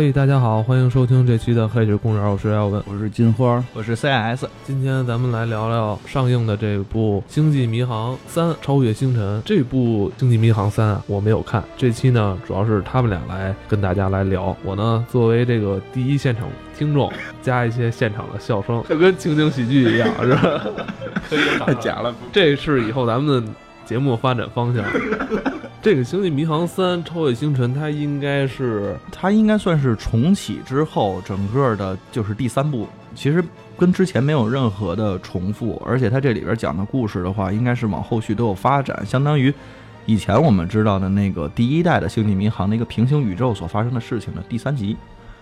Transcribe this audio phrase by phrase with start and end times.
[0.00, 4.46] 嘿，大家好，欢迎收听这期的《黑水公园》，我是耀文，我是金花，我是 CS。
[4.64, 9.38] 今天咱们来聊聊上映的这部《星际迷航三：超越星辰》。
[9.44, 11.62] 这部《星际迷航三》啊，我没有看。
[11.76, 14.56] 这期呢，主要是他们俩来跟大家来聊。
[14.64, 17.12] 我呢，作为这个第一现场听众，
[17.42, 20.66] 加一些现场的笑声，就跟情景喜剧一样，是吧？
[21.58, 23.52] 太假了， 这是以后咱们的
[23.84, 24.82] 节目发展方向。
[25.82, 32.86] 这个《星际迷航三：超越星辰》，它应该是它应该算是重启之后整个的，就是第三部。
[33.14, 33.42] 其实
[33.78, 39.52] 跟之前没有任何的重复，而且它这里边讲的故事的话，应该是往后续都有发展，相当于
[40.04, 44.94] 以前我们知道的那个第一代的《星际迷航》那个平行宇宙所发生的事情的第三集，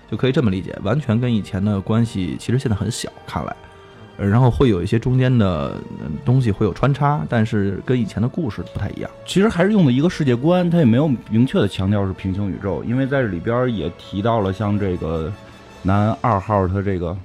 [0.09, 3.57] 就可以这么理解，完全跟以前的关系其实现在很小，看来。
[4.19, 5.75] 然后会有一些中间的
[6.25, 9.09] 东西会有穿插，但是跟以前的故事不太一样。
[9.25, 15.33] 其实还是用的一个世界观，它也没有明确的强调是平行宇宙，因为在这里边也提到了像这个
[15.83, 17.17] 男二号他这个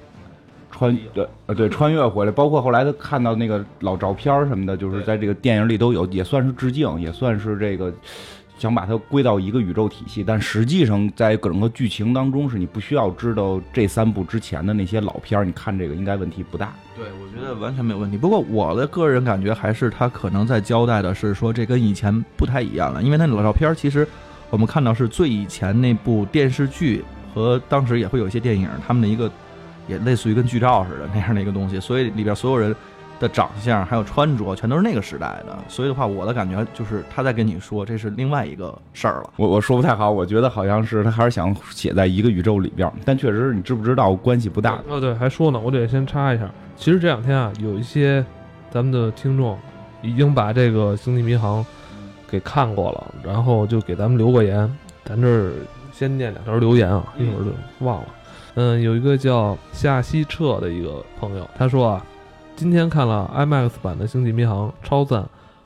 [0.72, 7.92] 穿对呃对穿越回来，包括后来他看到那个老照片什么的，就是在这个电影里都有，也算是致敬，也算是这个。
[8.58, 15.44] 想把它归到一个宇宙体系，但实际上在整个剧情当中，是你不需要知道这三部之前的那些老片儿。
[15.44, 16.74] 你看这个应该问题不大。
[16.96, 18.18] 对，我觉得完全没有问题。
[18.18, 24.08] 不过我的个人感觉还是他可能在交代的是说这跟以前不太一样了，因为那老照片其实
[24.50, 29.30] 我们看到是最以前那部电视剧和当时也会有一些电影，他们的一个
[29.88, 32.74] 也类似于跟剧照似的那样的一个东西，所以里边所有人。
[33.24, 39.30] 的长相还有穿着，全都是那个时代的，所以的话，我的感觉就是他在跟你说这是另外一个事儿了。
[39.38, 44.82] 我我说不太好，我觉得好像是他还是想写在一个宇宙里边，但确实你知不知道关系不大。
[44.90, 46.52] 哦，对，还说呢，我得先插一下。
[46.76, 48.24] 其实这两天啊，有一些
[48.70, 49.58] 咱们的听众
[50.02, 51.64] 已经把这个《星际迷航》
[52.30, 54.70] 给看过了，然后就给咱们留过言。
[55.06, 55.54] 咱这儿
[55.94, 58.08] 先念两条留言啊，一会儿就忘了。
[58.56, 62.06] 嗯，有一个叫夏西澈的一个朋友，他说啊。
[62.56, 65.26] 今天看了 IMAX 版的《星际迷航》，超赞！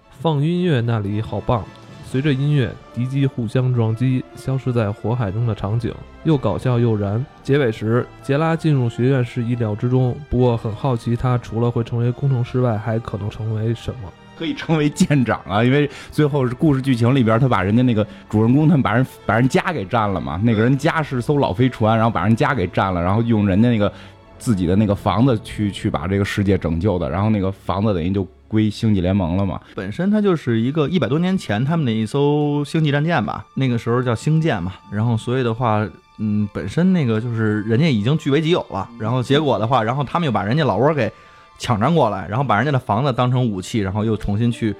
[0.10, 1.64] 放音乐那里好棒。
[2.06, 5.94] 随着音乐，敌机互相撞击，消失在火海中的场景，
[6.24, 7.24] 又搞笑又燃。
[7.44, 14.10] 结尾时，杰拉进入学院是意料之中，不过很好奇他除了会成为工程师外，还可能成为什么？
[14.40, 15.62] 可以成为舰长啊！
[15.62, 20.40] 因为最后是故事剧情里边，他把人家那个主人公他们把人把人家给占了嘛。
[20.42, 23.92] 那个人家是艘老飞船，然后把人家给占了，然后用人家那个。
[24.38, 29.60] 自己的那个房子去去把这个世界拯救的，然后那个房子等于就归星际联盟了嘛。
[29.76, 34.74] 本身它就是一个一百多年前他们的一艘星际战舰吧，那个时候叫星舰嘛。
[34.92, 35.86] 然后所以的话，
[36.20, 38.88] 嗯，本身那个就是人家已经据为己有了。
[39.00, 41.12] 然后结果的话，然后他们又把人家老窝给
[41.58, 44.74] 抢占过来，然后把人家的房子当成武器，然后又重新去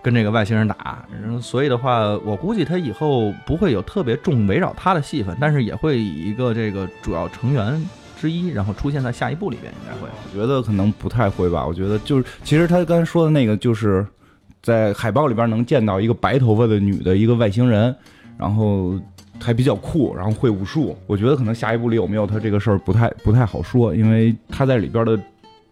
[0.00, 1.04] 跟这个外星人打。
[1.42, 7.86] 所以的话，我估计他以后不会有特别重围绕他的戏份，但是也会以一个这个主要成员。
[8.20, 10.06] 之一，然后出现在下一部里边，应该会。
[10.12, 11.66] 我觉得可能不太会吧。
[11.66, 14.06] 我觉得就是，其实他刚才说的那个，就是
[14.62, 17.96] 在海报里边能见到一个白头发的女的一个外星人，
[18.36, 19.00] 然后
[19.40, 20.94] 还比较酷，然后会武术。
[21.06, 25.18] 我觉得可能下一部里有没有他这个事儿不太不太好说，因为他在里边的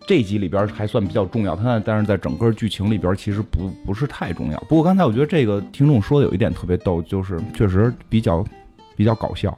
[0.06, 4.58] 这集里边还算比较重要，他但是在整个剧情里边其实不不是太重要。
[4.60, 8.42] 不过刚才我觉得这个听众说的有一点特别逗，就是确实比较
[8.96, 9.56] 比较搞笑。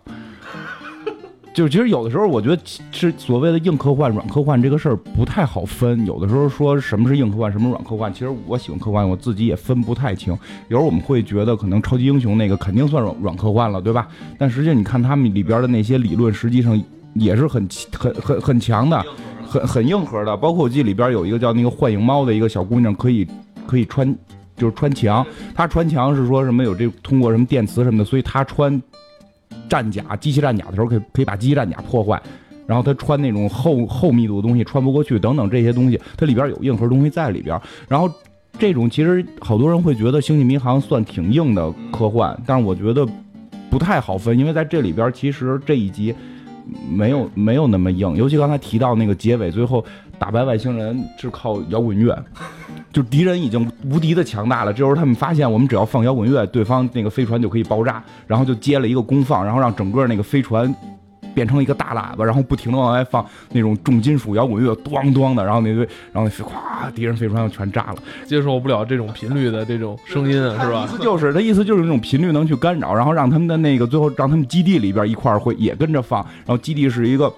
[1.53, 2.63] 就是其实有的时候，我觉得
[2.93, 6.07] 是所谓的硬科幻、软科幻这个事儿不太好分。
[6.07, 10.33] 有的时候说什么是硬科幻，什么软科幻，其实我喜欢科幻，我自己也分不太清。
[10.69, 14.07] 有时候我们会觉得，可能超级英雄那个肯定算软软科幻了，对吧？
[14.39, 16.81] 但实际上你看他们里边的那些理论，实际上
[17.15, 19.05] 也是很很很很强的，
[19.45, 20.37] 很很硬核的。
[20.37, 23.27] 包括我记得里边有一个叫那个幻影猫的一个小姑娘，可以
[23.67, 24.17] 可以穿
[24.57, 28.81] 就是穿墙，她穿墙是说什么有这通过什么电磁什么的，所以她穿。
[29.71, 32.21] 战甲、机器战甲的时候，可以可以把机器战甲破坏，
[32.67, 37.59] 然后他穿那种厚厚密度的东西穿不过去，等等这些东西，它里边有硬核东西在里边。
[37.89, 38.11] 然后
[38.59, 43.07] 这种其实好多人会觉得《星际迷航》算挺硬的科幻，但是我觉得
[43.71, 46.15] 不太好分，因为在这里边其实这一集
[46.91, 49.85] 没有没有那么硬，尤其刚才提到那个结尾，最后
[50.21, 52.17] 打败外星人是靠摇滚乐。
[52.93, 60.75] 就敌人已经无敌的强大了，这时候他们发现，我们只要放摇滚乐，对方那个飞船就可以爆炸，然后就接了一个功放，然后让整个那个飞船
[61.33, 67.97] 变成一个大喇叭，然后不停的往外放那种重金属摇滚乐，咣咣的，然后那堆，然后那飞，咵，敌人飞船就全炸了，
[68.27, 70.85] 接受不了这种频率的这种声音，是吧？
[70.85, 77.33] 意思就是他意思就是那种频率能去干扰，然后让他们的那个最后让他们基地里边一块儿会也跟着放，然后基地是一个。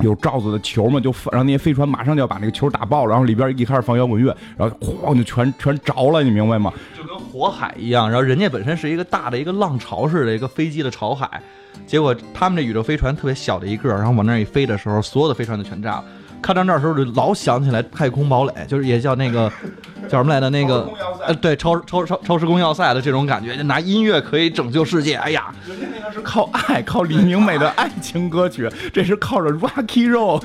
[0.00, 6.72] 有罩子的球嘛，就放，然后那些飞船马上就要把那个球打爆，然后里边一开始放摇滚乐，然后哐就全全着了，你明白吗？
[6.96, 11.42] 就跟火海一样，然后人家本身是一个大的一个浪潮式的一个飞机的潮海，
[11.86, 16.04] 结果他们这宇宙飞船特别小的一个，然后往那儿一飞的时候，所有的飞船都全炸了。
[16.42, 19.50] 看到那儿的时候就老想起来太空堡垒，就是也叫那个
[20.08, 20.50] 叫什么来着？
[20.50, 20.88] 那个
[21.26, 25.14] 呃，对，超超超超时空要塞的这种感觉，就拿音乐可以拯救世界。
[25.16, 30.42] 哎呀，人家那个是靠爱，靠李明美的爱情歌曲，这是靠着 Rocky Road。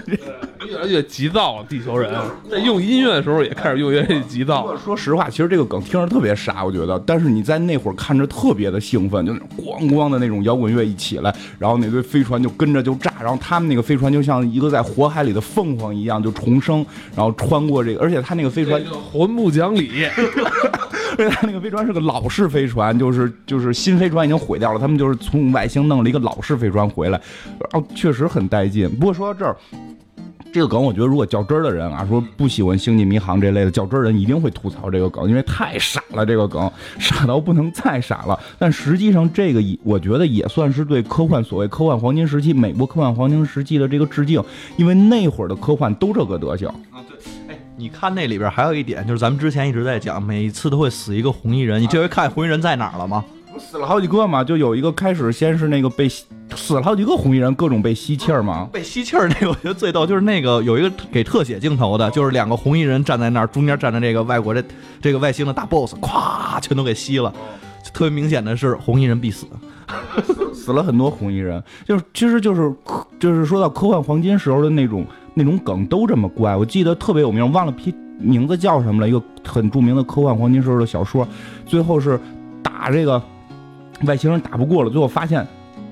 [0.67, 2.11] 越来越急躁，地球人
[2.49, 4.75] 在用音乐的时候也开始越来越急躁。
[4.77, 16.85] 说实话，其实这个梗听着特别傻，我觉得，但是你在那会儿看着特别的兴奋，就是咣咣的那种摇滚乐一起来，然后那堆飞船就跟着就炸，然后他们那个飞船就像一个在火海里的凤凰一样就重生，
[17.15, 20.05] 然后穿过这个，而且他那个飞船魂不讲理，
[21.17, 27.21] 而且他那个飞船是个老式飞船，就是就是新飞船已经毁掉了，他们就是从外星弄了一个老式飞船回来，
[27.71, 28.89] 然后确实很带劲。
[28.95, 29.55] 不过说到这儿。
[30.55, 38.39] 这个梗，我觉得如果较真儿的人啊，说不喜欢《星际迷航》这类的较真儿人，一定会吐槽这个梗，因为太傻了，这个梗傻到不能再傻了。
[38.57, 44.41] 但实际上，这个我觉得也算是对科幻所谓科幻黄金时期、美国科幻黄金时期的这个致敬，
[44.77, 46.69] 因为那会儿的科幻都这个德行。
[46.69, 47.17] 啊，对，
[47.49, 53.25] 哎，你看那里边还有一点，就是咱们之前一直在讲，每一次都会死一个红衣人，你这回看红衣人在哪儿了吗？
[53.57, 58.67] 死了好几个嘛，就有一个开始先是那个被死了好几个红衣人，各种被吸气儿嘛。
[58.71, 64.63] 被吸气儿那个我觉得最逗，就是那个有一个给特写镜头的，就是两个红衣人站在那儿，中间站着这个外国这
[65.01, 67.33] 这个外星的大 boss，咵全都给吸了，
[67.93, 69.45] 特别明显的是红衣人必死，
[70.53, 72.73] 死了很多红衣人，就是其实就是
[73.19, 81.27] 就是说到科幻黄金时候的那种那种梗都这么怪，我记得特别有名，忘了批名字叫什么了，一个很著名的科幻黄金时候的小说，
[81.65, 82.19] 最后是
[82.61, 83.21] 打这个。
[84.03, 85.45] 外星人打不过了，最后发现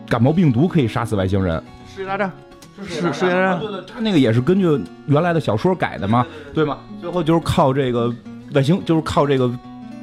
[0.08, 1.62] 感冒病毒可以杀死外星人。
[1.88, 2.32] 世界大战
[2.78, 4.68] 是世界大战，对对，他那个也是根据
[5.08, 6.80] 原来的小说改的嘛，对吗？
[7.00, 8.14] 最后就是靠这个
[8.54, 9.50] 外星，就是靠这个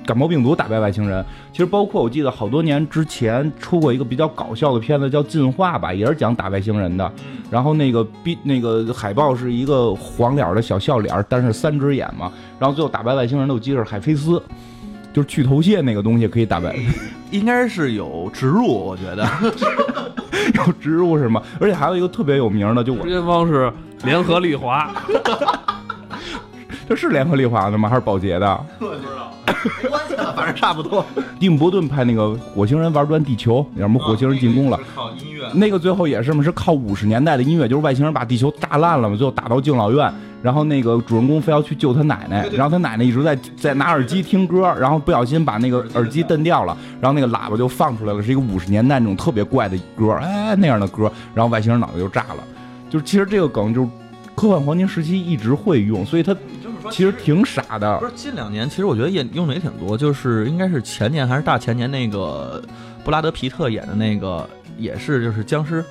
[0.06, 1.24] 感冒病毒打败外星人。
[1.52, 7.12] 其实包括我记得好多年之前出过一个比较搞笑的片子叫《进化》吧，也是讲打外星人的。
[7.50, 12.32] 然后那个逼那个海报是一个黄脸的小笑脸，但是三只眼嘛。
[12.58, 14.40] 然后最后打败外星人的我记得是海飞丝。
[15.12, 16.74] 就是去头屑那个东西可以打败，
[17.30, 19.26] 应该是有植入，我觉得
[20.54, 21.42] 有植入是吗？
[21.60, 23.72] 而且还有一个特别有名的，就我边方是
[24.04, 24.92] 联合利华，
[26.88, 27.88] 这是联合利华的吗？
[27.88, 28.64] 还是宝洁的？
[28.78, 29.29] 不知道，
[29.82, 31.04] 没关系了，反正差不多。
[31.38, 35.48] 蒂姆·伯顿拍那个火星人玩转地球，什么火星人进攻了，靠音乐。
[35.54, 40.12] 那个最后也是嘛，是靠五十年代的音乐，就是外星人把地球炸烂了嘛，最后打到敬老院。
[40.42, 52.44] 然后那个主人公非要去救他奶奶，然后他奶奶一直在在拿耳机听歌，然后不小心把那个耳机蹬掉了，然后那个喇叭就放出来了，是一个五十年代那种特别怪的歌，哎那样的歌，然后外星人脑袋就炸了。
[52.88, 53.88] 就是其实这个梗就是
[54.34, 56.22] 科幻黄金时期一直会用，所以
[56.82, 57.98] 他其实挺傻的。
[57.98, 62.62] 不是近两年，其实我觉得也用的也挺多，就是应该是前年还是大前年那个
[63.04, 65.84] 布拉德皮特演的那个也是就是僵尸。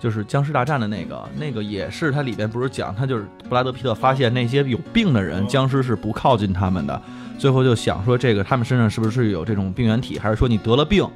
[0.00, 7.00] 就是僵尸大战的那个，那个也是它里边不是讲，他就是布拉德皮特发现那些有病的人，僵尸是不靠近他们的，
[7.38, 11.08] 最后就想说这个他们身上是不是有这种病原体，还是说你得了病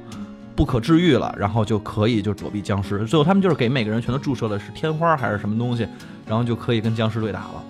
[0.55, 3.05] 不可治愈了，然后就可以就躲避僵尸。
[3.05, 5.87] 最后他们就是给每个人全都注射的是天花还是什么东西，
[6.25, 7.63] 然后就可以跟僵尸对打了，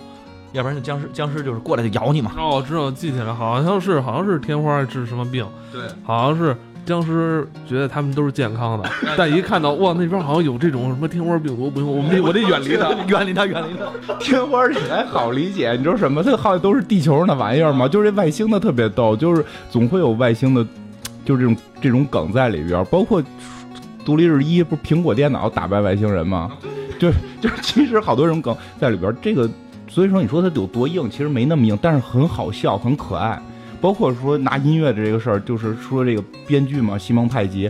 [0.52, 2.32] 要不然就僵尸僵尸就是过来就咬你嘛。
[2.36, 6.56] 哦，我知道记起来，好像是好像是天花治什么病，对，好像是。
[6.86, 14.14] 僵尸觉得他们都是健康的， 但一看到哇那边好像有这种什么天花病毒，不用，我们 我得远离它， 远离它，远离它。
[14.14, 16.22] 天花这还好理解，你知道什么？
[16.22, 17.86] 它好像都是地球上的玩意儿嘛？
[17.86, 20.66] 就是这外星的特别逗，就是总会有外星的，
[21.24, 22.84] 就是这种这种梗在里边。
[22.90, 23.22] 包括
[24.04, 26.50] 独立日一不是苹果电脑打败外星人吗？
[26.98, 29.14] 就就是其实好多种梗在里边。
[29.22, 29.48] 这个
[29.90, 33.42] 所以说你说它有多硬，其实没那么硬，但是很好笑，很可爱。
[33.80, 37.68] 包括说拿音乐的这个事儿，就是说这个编剧嘛，西蒙派吉，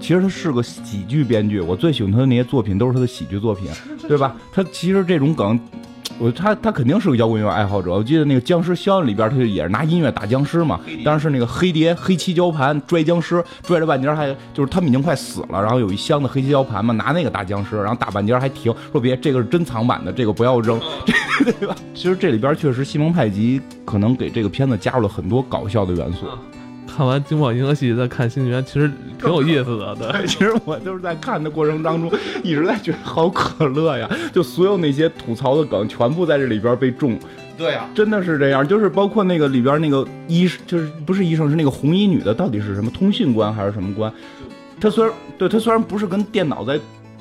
[0.00, 1.60] 其实他是个喜剧编剧。
[1.60, 3.70] 我最喜欢他的那些作品都是他的喜剧作品，
[4.08, 4.34] 对吧？
[4.52, 5.58] 他其实这种梗。
[6.20, 7.94] 我他他肯定是个摇滚乐爱好者。
[7.94, 10.78] 我记得那个《僵尸肖恩》里边，他就也是拿音乐打僵尸嘛。
[11.02, 20.78] 当时是那个黑碟黑漆胶盘拽僵尸，拽着半截还就是他们已经快死了，然后有一箱子黑漆胶盘嘛，拿那个打僵尸，然后打半截还停，说别这个是珍藏版的，这个不要扔，
[21.42, 21.74] 对吧？
[21.94, 26.26] 其实这里边确实西蒙派吉可能给这个片子加入了很多搞笑的元素。
[27.00, 29.96] 看完《惊爆银河系》再看《星际其实挺有意思的。
[29.96, 32.12] 对，其实我就是在看的过程当中，
[32.44, 34.06] 一直在觉得好可乐呀！
[34.34, 37.18] 就所有那些吐槽的梗，全部在这里边被中。
[37.56, 38.68] 对呀，真的是这样。
[38.68, 44.12] 就是包括那个里边那个医，就是不是医生，是那个红衣女的，到底是什么通讯官还是什么官？
[44.78, 46.78] 她虽然对她虽然不是跟电脑在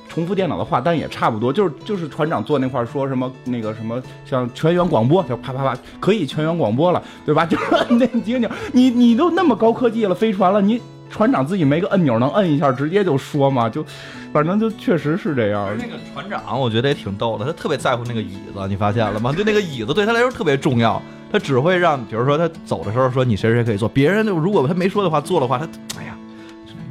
[0.09, 7.45] 重复电脑的话，但也差不多，就是就是船长坐那块说什么那个什么，像全员广播，就啪啪啪，可以全员广播了，对吧？
[7.45, 13.69] 就是摁那几个钮，你你都那么高科技了，飞船了，你船长自己没个按钮能摁一下直接就说嘛？
[13.69, 13.85] 就
[14.33, 15.69] 反正就确实是这样。
[15.77, 19.31] 那个船长，我觉得也挺逗的，他特别在乎那个椅子，你发现了吗？
[19.31, 21.01] 就那个椅子对他来说特别重要，
[21.31, 25.67] 他只会让，比如说他走的时候说你谁谁谁可以坐，别人就如果他没说的话坐的话，他
[25.99, 26.17] 哎呀，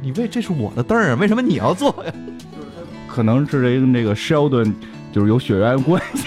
[0.01, 2.13] 你为这是我的凳儿啊，为什么你要坐呀？
[3.19, 4.73] 可能是这个这个 Sheldon
[5.11, 6.25] 就是有血缘关系，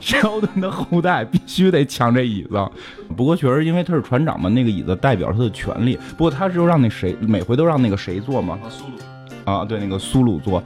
[0.00, 2.66] Sheldon 的后代必须得抢这椅子。
[3.14, 5.98] 不过确实因为他是船长嘛，那个椅子代表他的权利。
[6.16, 10.62] 不过他就让那谁每回都让那个谁坐嘛，苏鲁，啊，对，那个苏鲁坐。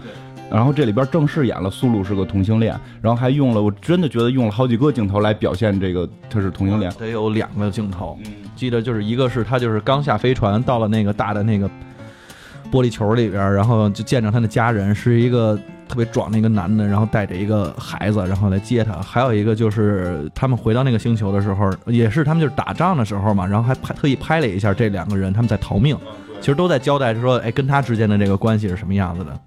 [0.49, 6.88] 然后这里边正式演了苏鲁是个同性恋，然后还用了，我真的觉得用了好几个镜头来表现这个他是同性恋。
[7.00, 8.17] 得有两个镜头，
[8.55, 11.69] 记得就是一个是他就是刚下飞船到了那个大的那个
[12.70, 15.58] 玻璃球里边，然后就见着他的家人是一个
[15.88, 18.92] 特别壮的一个男的，然后带着一个孩子，然后来接他。
[19.00, 25.96] 还有一个就是他们回到那个星球的时候，也是他们就是打仗的时候嘛，然后还拍特意拍了一下这两个人他们在逃命，
[26.40, 29.40] 其实都在交代说，哎，跟他之间的这个关系是什么样子的。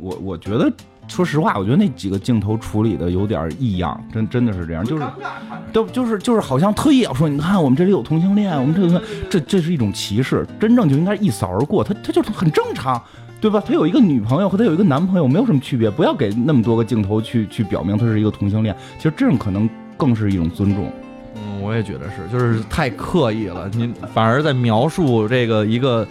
[0.00, 0.72] 我我觉得，
[1.08, 5.04] 说实话，我觉得那几个镜头处理的有点异样，真真的是这样，就是
[5.72, 13.02] 都就是就是好像特意要说，你看我们这里有同性恋，我们这个这这是一种歧视，真正就应该一扫而过，他他就是很正常，
[13.40, 13.62] 对吧？
[13.66, 19.68] 他有一个女朋友和他有一个男朋友没有什么区别，不要给那么多个镜头去去表明他是一个同性恋，其实这种可能
[19.98, 20.90] 更是一种尊重。
[21.34, 26.06] 嗯，我也觉得是，就是太刻意了，您反而在描述这个一个。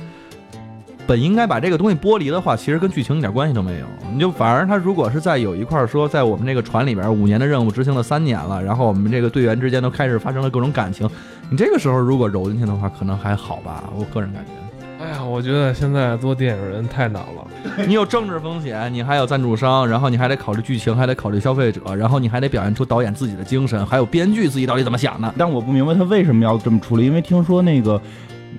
[1.11, 3.85] 本应该把这个东西剥离的话，其实跟剧情一点关系都没有。
[4.13, 11.05] 你就反而他如果是在有一块儿说，在我们这个船里边五年的任务执行了三年了，然后我们这个队员之间都开始发生了各种感情，
[11.49, 13.83] 你这个时候如果揉进去的话，可能还好吧。
[13.93, 17.85] 我个人感觉，哎呀，我觉得现在做电影人太难了。
[17.85, 25.33] 你有政治风险，你还有赞助商，然后你还得考虑剧情，还得考虑消费者，然后你还得表现出导演自己的精神，还有编剧自己到底怎么想的。
[25.37, 28.01] 但我不明白他为什么要这么处理，因为听说那个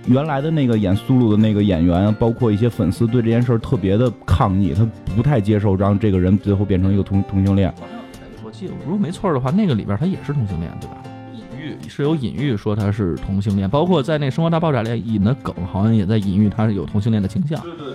[0.06, 7.72] 原来的那个演苏鲁的那个演员，包括一些粉丝对这件事儿特别的抗议，他不太接受让这个人最后变成一个同同性恋。
[8.44, 10.96] 我记得如果没错的话，那个里边他也是同性恋，对吧？
[11.32, 17.60] 隐喻是有隐喻说他是同性恋，包括在那《生活大爆炸》里引的梗，好像也在隐喻他是有同性恋的倾向。
[17.62, 17.86] 对对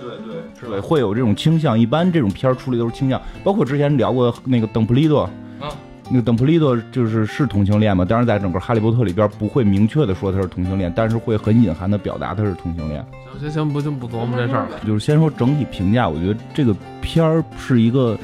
[0.60, 1.78] 对，对，会有这种倾向。
[1.78, 5.20] 一般这种片儿处理都是倾向，包括之前聊过那个邓布利多，
[5.60, 5.68] 啊，
[6.10, 13.04] 那个邓布利多就是是同性恋嘛，当然在整个哈利波特里边不会明确的说他是同性恋，但是会很隐含的表达他是同性恋。
[13.32, 14.80] 行行行，不就不琢磨这事儿了。
[14.86, 18.18] 就是先说整体评价，我觉得这个片儿是一个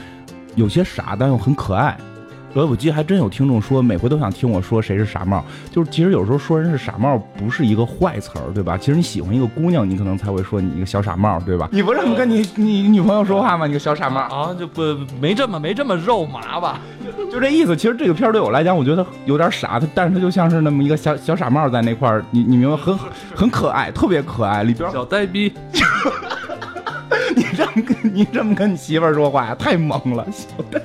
[0.55, 1.97] 有些傻，但又很可爱。
[2.55, 5.45] 呃，我记得还真有听众说，每回都想听我说谁是傻帽。
[5.71, 8.79] 就是其实有时候说人是傻帽不是一个坏词儿，对吧？
[8.79, 11.69] 其实你喜欢一个姑娘，你可能才会说你一个小傻帽，对吧？
[11.73, 13.67] 你不这么跟你你女朋友说话吗？
[13.67, 14.83] 你个小傻帽，啊，就不
[15.21, 16.81] 没这么没这么肉麻吧？
[17.31, 17.77] 就这意思。
[17.77, 22.77] 其实这个片儿对我来讲，我觉得有点傻，它但是它就像是那么一个小小傻帽在那块儿，你你明白？
[22.77, 22.97] 很
[23.35, 25.53] 很可爱，特别可爱，里边小呆逼，
[27.35, 30.81] 你这么跟你这么跟你媳妇儿说话呀，太萌了，小蛋。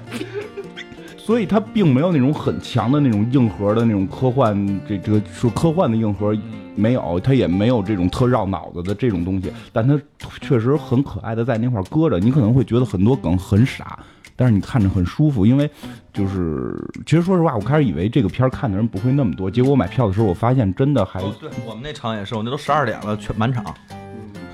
[1.29, 4.57] 所以它并没有那种很强的那种硬核的那种科幻，
[4.88, 6.36] 这这个说科幻的硬核
[6.74, 9.95] 没有，它也没有这种特绕脑子的这种东西，但它
[10.41, 14.00] 确实很可爱的在那块搁着，你可能会觉得很多梗很傻，
[14.36, 15.69] 但是你看着很舒服，因为
[16.12, 23.63] 就是其实说实话，我开始以为这个片儿看的人不会那么多，结果我买票的时候我发现真的还 哦，对我们那场也是，我那都十二点了，全满场。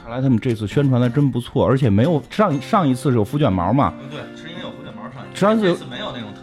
[0.03, 5.95] 看来他们这次宣传的真不错，而且没有上上一次是有福卷毛嘛，对，是因为有福卷毛上一上一次没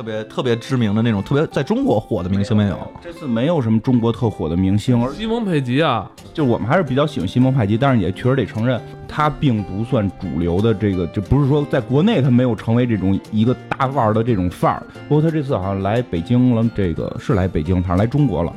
[0.03, 2.77] 特别特别知名的那种特别在中国火的明星没有。
[3.01, 14.83] 这次没有什么中国特火的明星，而西蒙佩吉啊，就我们还是比较喜欢西蒙佩吉，但是也确实得承认，他并不算主流的这个，就不是说在国内他没有成为这种一个大腕儿的这种范儿。
[15.09, 18.53] 不过他这次好像来北京了，这个是来北京，反正来中国了。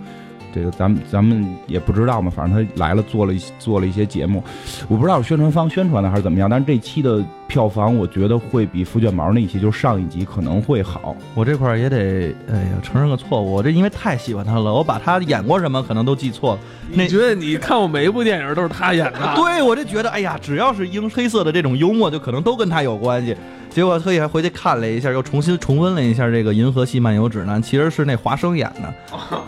[0.55, 4.41] 这个咱们咱们也不知道嘛，反正他来了，做了一做了一些节目，
[4.87, 11.13] 我不知道是宣传方宣传的还是怎么样，但是这期的票房我觉得会比福卷毛那一期，就是上一集可能会好。
[11.33, 16.59] 我这块儿也得，哎呀，承认个错误，我这因为太喜欢他了，我把他演过什么可能都记错了。
[16.89, 19.19] 你觉得你看我每一部电影都是他演的？
[19.35, 23.35] 对我就觉得，哎呀，只要是英黑色的这种幽默，就可能都跟他有关系。
[23.75, 28.93] 结果特意还回去看了一下，又重新重温了一下这个《银河系漫游指南》，其实是那华生演的，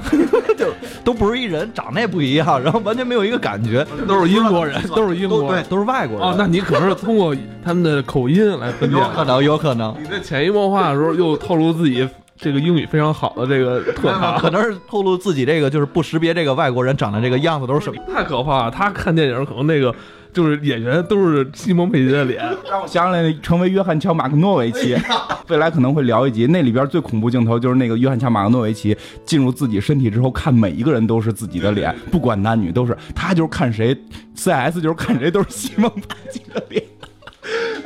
[0.57, 0.67] 就
[1.01, 5.47] 都不是一人，长得也不一样，然后完全没有一个感觉， 都是英国人，都是英国人。
[5.47, 6.27] 都对，都是外国人。
[6.27, 9.09] 哦，那你可能是通过他们的口音来分辨有。
[9.11, 12.05] 可能，有可能，你在潜移默化的时候又透露自己
[12.35, 17.97] 这个英语非常好的这个特长，可能是透露自己这个就是不识别这个外国人长得这个样子都是什么。
[18.13, 18.71] 太可怕了！
[18.71, 19.95] 他看电影可能那个
[20.33, 24.95] 就是演员都是西蒙佩吉的脸， 让我想起来成为约翰乔马克诺维奇，
[25.49, 33.97] 未来可能会聊一集，那里边最恐怖镜头就是那个约翰乔马克诺维奇进入自己身体之后，看每一个人都是自己的脸，不管男女都是，他就是看谁
[34.35, 36.83] ，CS 就是看谁都是西蒙派吉的脸。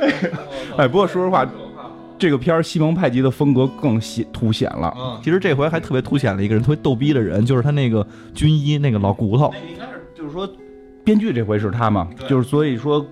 [0.76, 1.46] 哎，不过说实话，
[2.18, 4.92] 这个片儿西蒙派吉的风格更显凸显了。
[4.96, 9.52] 嗯，其实这回还特别凸显了一个人特别逗逼的人，就是他那个军医那个老骨头。
[9.70, 10.48] 应该是就是说，
[11.04, 13.04] 编剧这回是他嘛，就是所以说，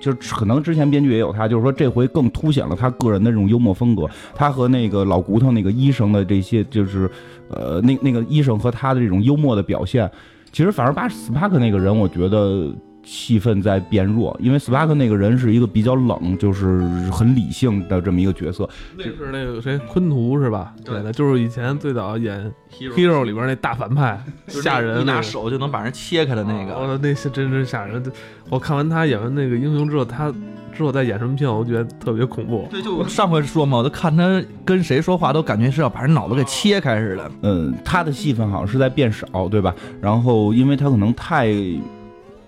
[0.00, 4.06] 就是可能之前编剧也有他，就是说这回更凸显了他个人的这种幽默风格。
[4.34, 7.10] 他和那个老骨头那个医生的这些，就是
[7.50, 10.10] 呃，那那个医生和他的这种幽默的表现，
[10.52, 12.74] 其实反而把斯帕克那个人，我觉得。
[13.10, 18.68] 戏份在变弱，因为斯巴克那个人是一个比较冷，就是很理性的这么一个角色。
[18.98, 20.74] 那是那个谁，昆图是吧？
[20.84, 22.38] 对的，就是以前最早演
[22.94, 26.74] 《Hero》里边那大反派，吓人，一拿手就能把人切开的那个。
[26.74, 28.02] 哦那些真是吓人。
[28.50, 30.30] 我看完他演完那个英雄之后，他
[30.76, 32.68] 之后再演什么片，我觉得特别恐怖。
[32.70, 37.30] 对，就上回说嘛，我都看他跟谁说话，都感觉是要把人脑子给切开似的。
[37.42, 39.74] 嗯，他的戏份好像是在变少，对吧？
[40.02, 41.54] 然后，因为他可能太。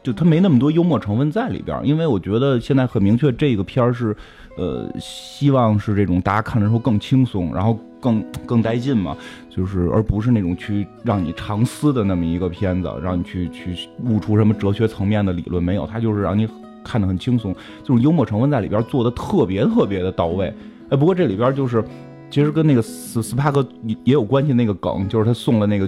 [0.03, 4.17] 就他没那么多幽默成分在里边，因为我觉得现在很明确，这个片儿是，
[4.57, 9.15] 呃，希望是这种大家看的时候更轻松，然后更更带劲嘛，
[9.51, 16.49] 就是而不是那种去让你长思的那么一个片子，让你去去悟出什么哲学层面的理论没有，它就是让你
[16.83, 17.55] 看得很轻松，
[17.85, 20.51] 就是幽默成分在里边做的特别特别的到位。
[20.89, 21.85] 哎，不过这里边就是
[22.31, 25.87] 其实跟那个斯斯帕克也也有关系，那个梗就是他送了那个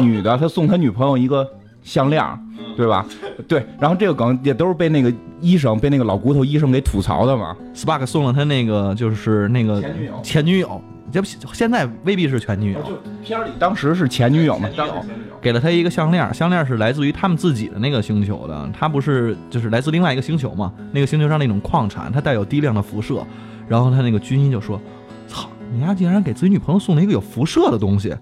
[0.00, 1.44] 女的，他送他女朋友一个。
[1.88, 2.22] 项链，
[2.76, 3.06] 对吧？
[3.48, 7.56] 对，然后这个梗也都是被那个医生，被那个老骨头医生给吐槽的嘛。
[7.74, 12.80] Spark 送了他那个，就是那个前女友，前女友，这不现在未必是前女友。
[12.82, 14.68] 就片里当时是前女友嘛，
[15.40, 20.72] 给了他一个项链，项链是来自于他们自己的那个星球的，他不是就是来自另外一个星球嘛？
[20.92, 23.24] 那个星球上那种矿产，它带有低量的辐射。
[23.66, 24.80] 然后他那个军医就说
[25.28, 28.14] ：“操，你丫竟然给自己女朋友送了一个有辐射的东西。”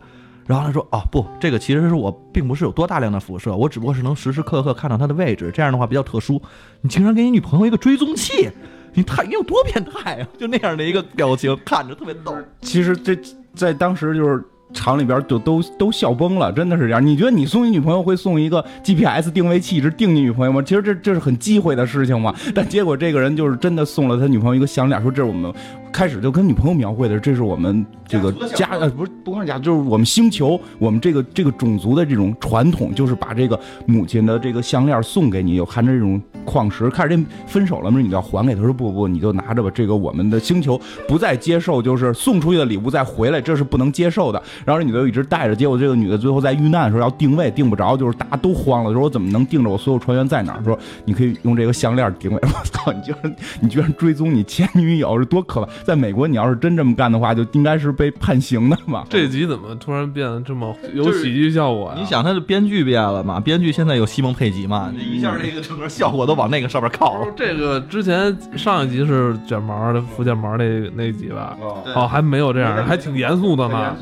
[0.47, 6.41] 然后他说：“哦，不，这个其实是我并不是有多大量的辐射，我只不过是能时时刻刻看到它的位置，这样的话比较特殊。
[6.83, 8.49] 你竟然给你女朋友一个追踪器，
[8.95, 10.29] 你太你有多变态啊！
[10.39, 12.33] 就那样的一个表情，看着特别逗。
[12.61, 13.19] 其实这
[13.55, 14.41] 在当时就是
[14.73, 17.05] 厂里边就都都笑崩了，真的是这样。
[17.05, 20.63] 你觉得你送你女朋友会送一个 GPS 定位器，一直定你女朋友吗？
[20.63, 22.33] 其实这这是很忌讳的事情嘛。
[22.55, 25.53] 但结果这个人就是真的送了他女朋友一个项链，说这是我们。”
[25.93, 36.91] 开始就跟女朋友描绘的，这是我们这个家呃，不是不光是家，就是我们星球，我们这个这个种族的这种传统，就是把这个母亲的这个项链送给你，有含着这种矿石。
[36.91, 44.43] 开始这分手了嘛，你就要还给他，说不不，你就拿着吧，这个我们的星球不再接受，就是送出去的礼物再回来，这是不能接受的。
[44.65, 50.63] 然后这女的就一直带着，结果这个女的最后在遇难的时候要定位，定不着，就是大家都慌了，说我怎么能定着我所有船员在哪？
[50.63, 52.39] 说你可以用这个项链定位。
[52.43, 55.69] 我操，你居然你居然追踪你前女友，是多可怕！
[55.87, 59.05] 在美国，你要是真这么干的话，就应该是被判刑的嘛。
[59.09, 61.97] 这集怎么突然变得这么有喜剧效果呀？
[61.97, 63.39] 你想，他的编剧变了嘛？
[63.39, 64.93] 编剧现在有西蒙佩吉嘛？
[64.99, 67.29] 一下这个整个效果都往那个上面靠了。
[67.37, 70.65] 这个之前上一集是卷毛的福建毛那
[70.97, 71.57] 那集吧？
[71.95, 73.95] 哦，还没有这样，还挺严肃的呢。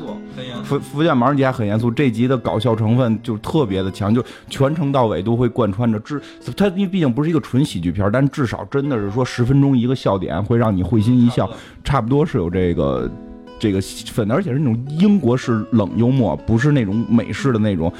[0.63, 5.99] 福福建毛那集还很严肃，这集的搞笑成分就特别的强，就全程到尾都会贯穿着。
[5.99, 6.19] 至
[6.57, 11.47] 它因为毕竟不是一个纯喜剧片，但至少真的是说十分钟一个笑点会让你会心一笑。
[11.83, 13.09] 差不多是有这个
[13.57, 13.79] 这个
[14.11, 17.91] 粉，而且是那种英国式冷幽默，不是那种美式的那种，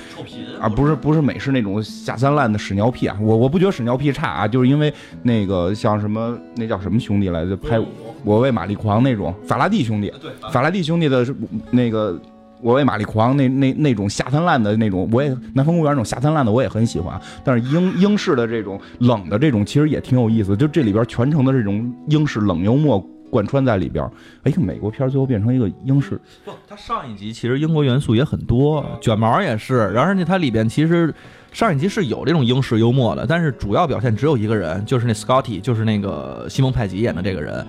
[0.60, 3.17] 啊，不是不是美式那种下三滥的屎尿屁啊！
[3.21, 7.80] 我我不觉得屎尿屁差啊，就是因为那个像什么那叫什么兄弟来着，拍
[8.23, 10.12] 我为玛丽狂那种法拉第兄弟，
[10.51, 11.25] 法拉第兄弟的
[11.71, 12.19] 那个
[12.62, 23.04] 我为玛丽狂那那那种下三滥的那种，我也南方公园那种下三滥的我也很喜欢，但是英英式的这种冷的这种其实也挺有意思，就这里边全程的这种英式冷幽默。
[23.36, 24.10] 贯穿在里边儿，
[24.43, 26.17] 哎，美国片最后变成一个英式。
[26.45, 29.91] 不，它上一集其实英国元素也很多，卷毛也是。
[29.91, 31.13] 然后呢它里边其实
[31.52, 37.67] 上一集是有这种英式幽默的，但是主要表现只有一个人，就是那 Scotty，就是那个西蒙派吉演的这个人。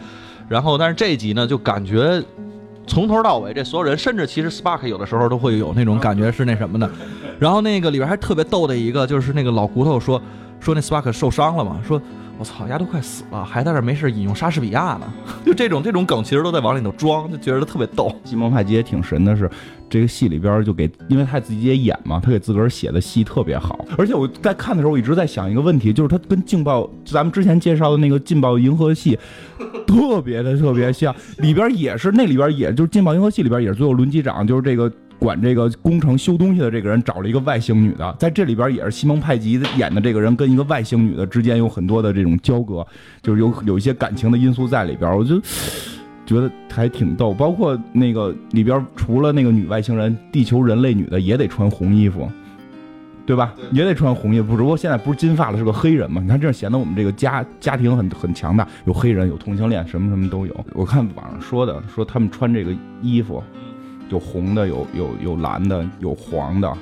[0.48, 2.22] 然后但是这一集呢，就感觉
[2.86, 6.88] 从头到尾这所有人，甚至其实 Spark 有的时候都会有那种感觉是那什么的。
[7.40, 10.22] 然后那个里边还特别逗的一个，就是那个老骨头说
[10.60, 12.00] 说那 Spark 受伤了嘛，说。
[12.38, 15.12] 我操，丫都快死了，还在这没事引用莎士比亚呢。
[15.44, 18.14] 就这种这种梗，其实都在往里头装，就觉得特别逗。
[18.24, 19.50] 西蒙派吉也挺神的，是
[19.88, 23.84] 这个戏里边就给，因为他自己也演嘛，他给自个儿写的戏特别好。
[23.96, 29.18] 而且我在看的时候，我一直在想一个问题，就是他跟劲爆，咱们之前介绍的那个劲爆银河系，
[29.86, 31.14] 特别的特别像。
[31.38, 42.86] 里边也是那里边，也就是劲爆银河系里边也是最后轮机长，就是这个管这个工程修东西的这个人找了一个外星女的，在这里边也是西蒙派吉演的这个人跟一个外星女的之间有很多的这种交割，
[43.22, 45.40] 就是有有一些感情的因素在里边，我就
[46.26, 47.32] 觉得还挺逗。
[47.32, 52.30] 包括那个里边除了那个女外星人，地球人类女的也得穿红衣服。
[53.26, 53.52] 对吧？
[53.72, 56.22] 也得穿红衣服，只不过现在不是金发了，是个黑人嘛？
[56.22, 60.64] 你看这样显得我们这个家家庭很很强大，有黑人，有同性恋，什么什么都有。
[60.74, 63.42] 我看网上说的，说他们穿这个衣服，
[64.08, 66.72] 有红的，有有有蓝的，有黄的，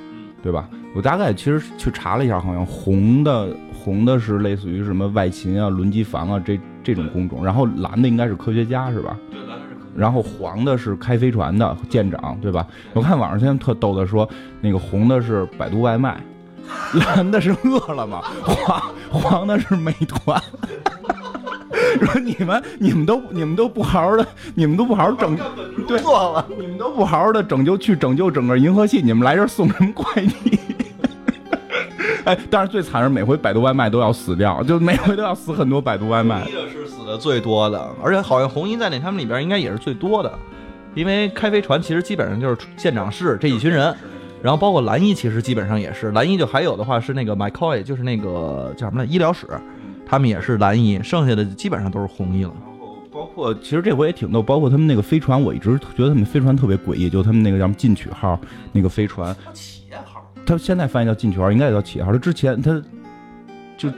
[0.43, 0.69] 对吧？
[0.95, 9.17] 我大概其实去查了一下，好像红的红的是类似于什么外勤啊、轮机房啊这这种工种，然后蓝的应该是科学家，是吧？
[9.31, 12.67] 对，蓝的是然后黄的是开飞船的舰长，对吧？
[12.93, 14.29] 我看网上现在特逗的说，
[14.61, 16.21] 那个红的是百度外卖。
[16.95, 20.41] 蓝的是饿了么，黄黄的是美团。
[21.99, 25.37] 说你们你们都你们都不好好的，你们都不好好拯
[25.87, 30.59] 对错了，你们都不好好的拯救去拯救整个银河系，你们来这送什么快递？
[32.25, 36.41] 哎，但是最惨是每回百度外卖都要死掉，就每回都要死很多百度外卖。
[36.43, 40.33] 红衣的是死的最多的，而且好像红衣在那他们里边应该也是最多的，
[40.95, 43.95] 因为开飞船其实基本上就是舰长室这一群人。
[44.43, 49.47] 然后包括蓝衣，其实基本上也是蓝衣，就还有的话是那个 McCoy，就是那个叫什么来医疗室，
[50.07, 52.53] 他们也是蓝衣，剩下的基本上都是红衣了。
[52.61, 58.38] 然后包括其实这回也挺逗，包括他们那个飞船，我一直觉得他们飞船特别诡异，就他们那个叫什么进取号
[58.73, 62.12] 那个飞船，企业号，他现在翻译叫进取号，应该也叫企业号。
[62.12, 62.83] 他之前他
[63.77, 63.90] 就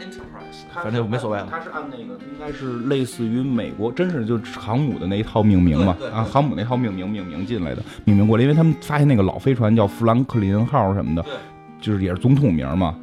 [0.74, 1.48] 反正没所谓了。
[1.50, 11.32] 他是按那个，应该是类似于美国，真是就航母的那一套命名嘛啊，航母那套命名命名进来的，命名过来，因为他们发现那个老飞船叫富兰克林号什么的对，
[11.80, 12.94] 就是也是总统名嘛。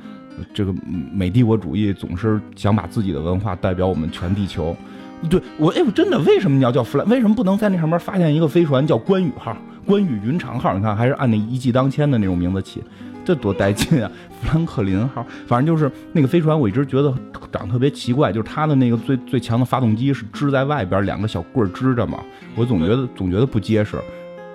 [0.54, 0.74] 这个
[1.14, 4.76] 美帝国主义总是想把自己的文化代表我们全地球。
[5.30, 7.08] 对我，哎，我真的为什么你要叫弗兰？
[7.08, 10.74] 为什么不能在那上面发现一个飞船叫关羽号、关羽云长号？
[10.74, 12.84] 你看，还是按那一骑当千的那种名字起，
[13.24, 14.12] 这多带劲啊！
[14.42, 17.14] 富兰克林号，反正就是那个飞船，我一直觉得
[17.54, 22.20] 长得特别奇怪，就是它的那个最最强的发动机是支在外边，两个小棍儿支着嘛，
[22.56, 23.98] 我总觉得总觉得不结实。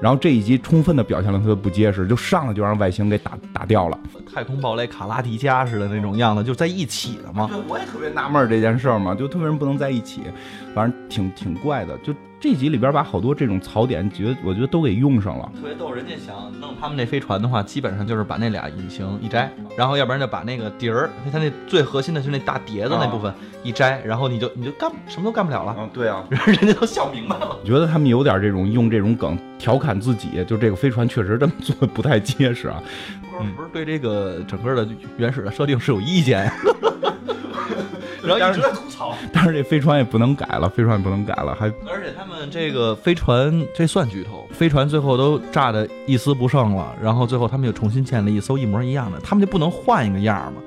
[0.00, 3.98] 然后这一集充分的表现了它的不结实，就上来就让外星给打打掉了。
[4.32, 7.48] 太空堡垒卡拉迪加似的那种样子，就在一起的嘛。
[7.50, 10.22] 对，我也特别纳闷儿这件事儿嘛，就特别人不能在一起，
[10.78, 11.98] 反正挺挺怪的。
[11.98, 15.50] 就这集里边把好多这种槽点，觉得我觉得都给用上了。
[15.56, 27.58] 特别逗，人家想弄他们那飞船的话，基本上就是把那俩引擎一摘，然后要不然就把那个碟儿，它那最核心的是那大碟子那部分一摘，然后你就你就干什么都干不了了，嗯，对啊， 人家都想明白了。
[27.60, 32.80] 我觉得他们有点这种用这种梗调侃自己，就这个飞船确实这么做不太结实啊。
[33.36, 36.52] 不是不是对这个整个的原始的设定是有意见呀？
[38.36, 39.14] 然后一直在吐槽。
[39.32, 50.60] 但是这飞船也不能改了，飞船也不能改了，还而且他们这个飞船，这算剧透，飞船最后都炸的一丝不剩了，然后最后他们又重新建了一艘一模一样的，他们就不能换一个样吗？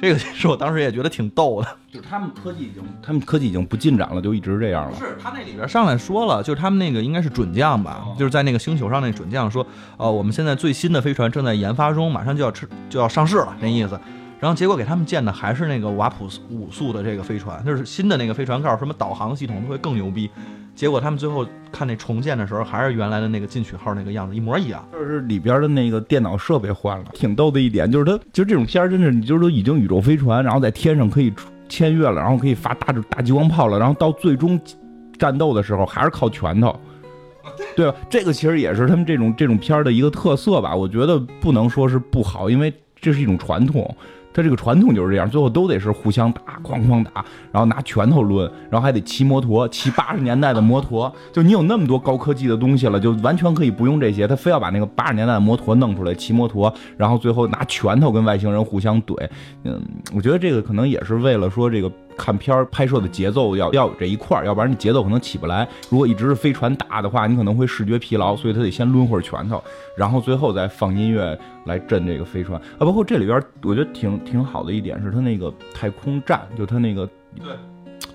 [0.00, 1.68] 这个是我当时也觉得挺逗的。
[1.92, 4.96] 就是他们科技已经，他们科技已经不进展了，就一直这样了。
[4.98, 9.64] 是他那里边上来说了，就是他们那个应该是准将吧，就是在那个星球上那准将说，
[9.96, 13.96] 呃，我们现在最新的飞船正在研发中，马上就要吃就要上市了，那意思。
[14.42, 20.28] 然后结果给他们建的还是那个瓦普五速的这个飞船，就是新的那个飞船，告诉什么导航系统都会更牛逼。
[20.74, 24.84] 结果他们最后看那重建的时候，还是原来的那个进取号那个样子，一模一样。
[24.90, 31.32] 就是里边的那个电脑设备换了，挺逗的一点就是它，就这种片儿真是，你就是都已经宇宙飞船，然后在天上可以
[31.68, 34.60] 签约了，然后可以发大大激光炮了，然后到最终
[35.16, 36.76] 战斗的时候还是靠拳头，
[37.76, 37.96] 对吧？
[38.10, 40.74] 这个其实也是他们这种这种片儿的一个特色吧。
[40.74, 43.96] 我觉得不能说是不好，因为这是一种传统。
[44.32, 51.12] 他这个传统就是这样，最后都得是互相打，哐哐打，然后拿拳头抡，然后还得骑摩托，骑八十年代的摩托。
[51.32, 59.14] 就你有那么多高科技的东西了，就完全可以不用这些，他非要把那个八十年代的摩托弄出来骑摩托，然后最后拿拳头跟外星人互相怼。
[59.64, 59.80] 嗯，
[60.14, 65.68] 我觉得这个可能也是为了说这个看片儿拍摄的节奏要要有这一块儿，要不然你节奏可能起不来。
[65.88, 69.62] 如果一直是飞船打的话，你可能会视觉疲劳，所以他得先抡会儿拳头，
[69.96, 72.80] 然后最后再放音乐来震这个飞船啊。
[72.80, 77.54] 包括这里边，我觉得挺挺好的一点是它那个太空站，就它那个对，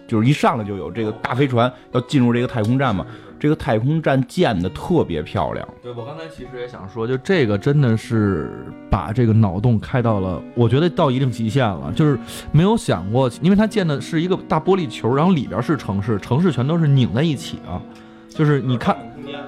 [0.08, 3.06] 就是一上来就有这个大飞船要进入这个太空站嘛，
[3.40, 5.68] 这个太空站建的特别漂亮。
[5.82, 12.18] 对我刚才其实也想说，就这个真的是把这个脑洞开到了，我觉得到一定极限了，就是
[12.52, 17.82] 没有想过，因为它建的是一个大玻璃球，然后里边是城市，城市全都是拧在一起啊，
[18.30, 18.96] 就是你看。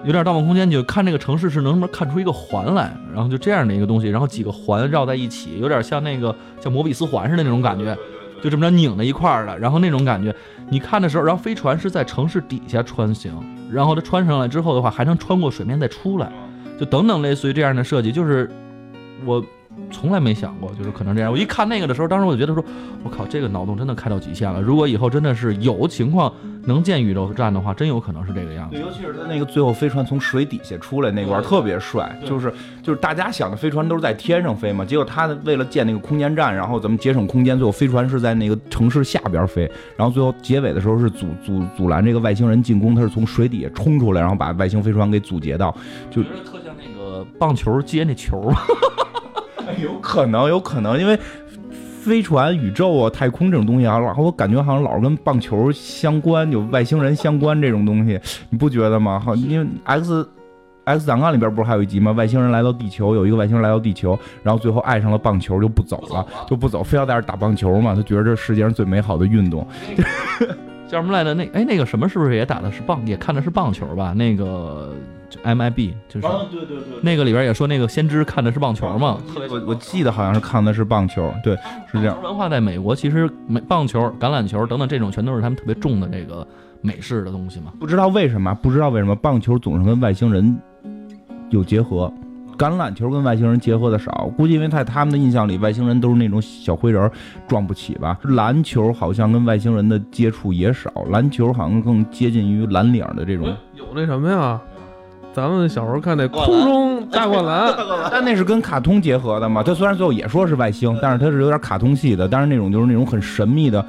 [0.03, 7.97] 有点《盗梦空间》，你就看这个城市是能不能看出一个环来，然后就这样的一个东西，然后几个环绕在一起，有点像那个像摩比斯环似的那种感觉，
[8.41, 10.35] 就这么着拧在一块儿的，然后那种感觉，
[10.71, 13.33] 你看的时候，然后飞船是在城市底下穿行，
[13.71, 16.31] 然后它穿上来之后的话，还能穿过水面再出来，
[16.79, 18.49] 就等等类似于这样的设计，就是
[19.25, 19.43] 我
[19.91, 21.31] 从来没想过，就是可能这样。
[21.31, 22.63] 我一看那个的时候，当时我就觉得说，
[23.03, 24.61] 我靠，这个脑洞真的开到极限了。
[24.61, 26.31] 如果以后真的是有情况
[26.65, 28.81] 能建宇宙站的话，真有可能是这个样子对，。
[28.81, 45.75] 尤其是他那个最后飞船从水底下出来那块儿特别帅，就是就是大家想的飞船都是在天上飞嘛，结果他为了建那个空间站，然后咱们节省空间，最后飞船是在那个城市下边飞，然后最后结尾的时候是阻阻阻拦这个外星人进攻，他是从水底下冲出来，然后把外星飞船给阻截到，
[46.11, 48.65] 就我觉得特像那个棒球接那球吧。
[49.81, 51.19] 有可能有可能因为。
[52.01, 58.17] 飞船、宇宙啊、太空这种东西啊，然后我感觉好像老是跟棒球相关，有外星人相关这种东西，
[58.49, 59.19] 你不觉得吗？
[59.19, 60.27] 好，因为 X
[60.85, 62.13] X 档案里边不是还有一集吗？
[62.13, 67.93] 外星人来到地球，有一个外星人来到地球，然后最后爱上了棒球，就不走了，就不走，非要在这打棒球嘛。
[67.93, 69.67] 他觉得这世界上最美好的运动。
[70.87, 71.33] 叫什么来着？
[71.33, 74.13] 那哎，那个什么是不是也打的是棒，也看的是棒球吧？
[74.13, 74.95] 那个
[75.29, 76.99] 就 MIB 就是、对对对。
[77.01, 79.17] 那个里边也说那个先知看的是棒球嘛。
[79.49, 81.55] 我我记得好像是看的是棒球，对，
[81.91, 86.45] 是这样文化在美国其实美棒球、橄榄球等等这种全都是他们特别重的这个
[86.81, 87.71] 美式的东西嘛。
[87.79, 90.57] 不知道为什么，不知道为什么棒球总是跟外星人
[91.49, 92.11] 有结合，
[92.57, 97.09] 橄榄球跟外星人结合的少，估计因为在他们的印象里，外星人都是那种小灰人，
[97.47, 98.17] 撞不起吧。
[98.23, 103.47] 篮球好像跟外星人的接触也少，篮球好像更接近于蓝领的这种。
[103.75, 104.61] 有那什么呀？
[105.39, 107.73] 咱们小时候看那空中大灌篮，
[108.11, 109.63] 但那是跟卡通结合的嘛？
[109.63, 113.83] 它虽然最后也说是外星，但是它是有点卡通系的，但是那种就是那种很神秘的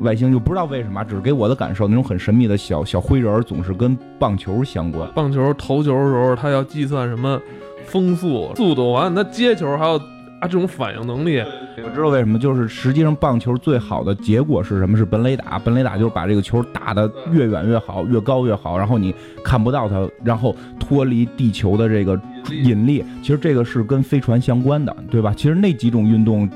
[0.00, 5.08] 外星，就不知道为什么，只是给我的感受，那种很神秘的小小灰人儿总是跟棒球相关。
[5.14, 7.40] 棒球投球的时候，他要计算什么
[7.84, 10.00] 风速、速度，完了他接球还有
[10.40, 11.42] 啊这种反应能力。
[11.82, 14.96] 我知道为什么，就是实际上棒球最好的结果是什么？
[14.96, 15.58] 是本垒打。
[15.58, 22.20] 本垒打就是把这个球打得越远越好，越高越好，然后你看不到它，然后脱离地球的这个
[22.50, 23.04] 引力。
[23.22, 25.32] 其实这个是跟飞船相关的，对吧？
[25.36, 26.48] 其实那几种运动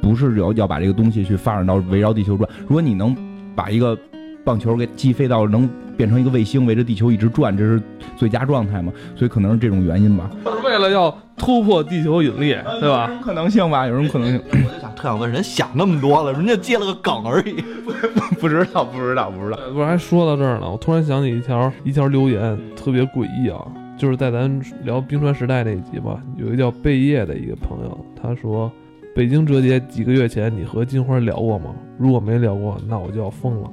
[0.00, 2.48] 不是要要把这个东西去发展到围绕地球转。
[2.62, 3.16] 如果你能
[3.54, 3.96] 把一个
[4.44, 7.80] 棒球给击飞到能变成一个卫星围着地球一直转，这是
[8.16, 8.92] 最佳状态嘛？
[9.16, 13.10] 所以可能是这种原因吧，是为了要突破地球引力，对吧？
[13.22, 14.40] 可能性吧，有什么可能性。
[14.50, 17.62] 我就想特想问，人想那么多了，人家接了个梗而已。
[18.40, 19.58] 不知道，不知道，不知道。
[19.72, 23.60] 不是还说到这儿呢，我突然想起一条一条留言，特别诡异啊，
[23.96, 28.70] 就是在咱聊冰川时代那一集吧，有一个叫贝叶的一个朋友，他说
[29.14, 31.74] 北京折叠几个月前你和金花聊过吗？
[31.98, 33.70] 如果没聊过，那我就要疯了。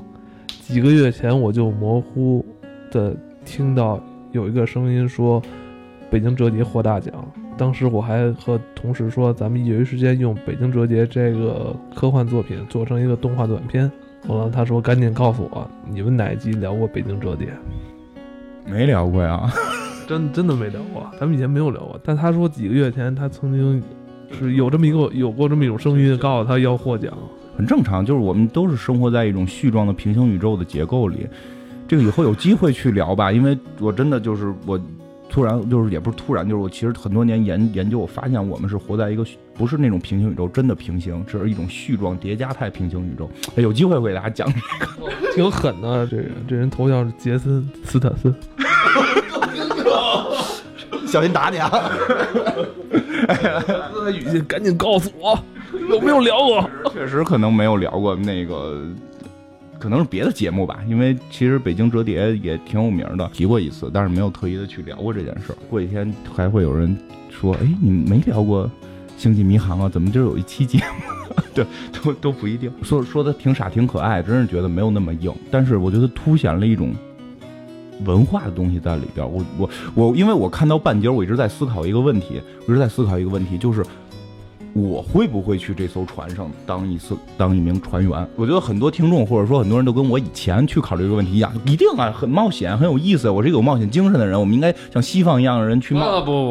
[0.71, 2.45] 几个月前我就模糊
[2.89, 5.41] 的听到有一个声音说
[6.09, 7.13] 北京折叠获大奖，
[7.57, 13.91] 当时我还和同事说咱们业余时间用北京折叠这个科幻作品做成一个动画短片。
[14.25, 17.49] 后来，他说赶紧告诉我你们哪一集聊过北京折叠？
[18.65, 19.51] 没聊过呀。
[20.07, 21.99] 真真的没聊过，咱们以前没有聊过。
[22.01, 23.83] 但他说几个月前他曾经
[24.31, 27.11] 是有这么一个有过这么一种声音，告诉他要获奖。
[27.61, 31.27] 很正常，就是我们都是生活在一种絮状的平行宇宙的结构里。
[31.87, 34.81] 这个以后有机会去聊吧，因为我真的就是我
[35.29, 43.29] 突然就是也不是突然，就是我其实很多年研研究，我发现我们是活在一个不是那种平行宇宙，真的平行，只是一种絮状叠加态平行宇宙。
[43.55, 44.51] 哎，有机会我给大家讲。
[45.35, 48.33] 挺狠的，这人这人头像是杰森斯坦森。
[51.05, 51.69] 小心打你啊！
[53.27, 55.37] 他的语气赶紧告诉我
[55.89, 56.69] 有没有聊过。
[56.93, 58.81] 确实可能没有聊过那个，
[59.79, 65.55] 可能是别的节目吧，因为其实北京折叠也挺有名的，提过一次，但是没有特意的去聊过这件事儿。
[65.69, 66.97] 过几天还会有人
[67.29, 68.65] 说，哎，你们没聊过
[69.17, 69.89] 《星际迷航》啊？
[69.89, 71.35] 怎么今有一期节目？
[71.53, 71.65] 对，
[72.03, 72.71] 都都不一定。
[72.81, 76.93] 说说的挺傻挺可爱，真是觉得没有那么硬，但是我觉得凸显了一种。
[78.03, 83.85] 文化的东西在里边，我我我，因为我看到半截，我一直在思考一个问题，我一直在思考一个问题，就是
[84.73, 88.27] 我会不会去这艘船上当一次当一名船员？
[88.35, 93.29] 我觉得很多听众或者说很多人都跟我以前去考虑这个问题一样，一定啊，很冒险，很有意思。
[93.29, 96.01] 我是一个有冒险精神的人，我们应该像西方一样的人去冒。
[96.01, 96.45] 啊不不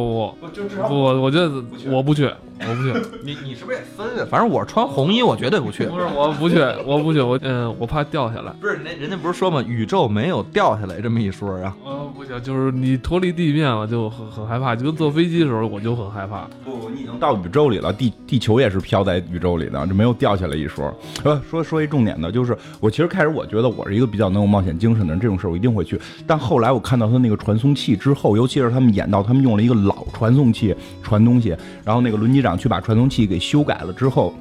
[0.50, 1.50] 不不不，我我觉得
[1.90, 2.30] 我不去，
[2.68, 2.92] 我不去，
[3.24, 4.26] 你你是不是也分啊？
[4.30, 5.86] 反正我穿红衣，我绝对不去。
[5.86, 8.52] 不是我不去，我不去，我嗯，我怕掉下来。
[8.60, 11.74] 不是那人家不是说嘛，宇宙没有掉下来这么一说啊。
[11.84, 16.48] 呃，不行，就是你脱离地面了，就很很害怕，就跟坐飞机的时候我就很害怕。
[16.64, 20.92] 不，你已经到宇宙里了，地地球也是飘在宇宙里的，就没有掉下来一说。
[21.24, 26.00] 呃，说说一重点的，就是我其实开始我觉得我是一个比较能有冒险精神的人，这种事儿我一定会去。
[26.26, 34.34] 但后来我看到他那个传送器之后，尤其是他们演到他们用了一个老传送器传东西，然后那个轮机长去把传送器给修改了之后。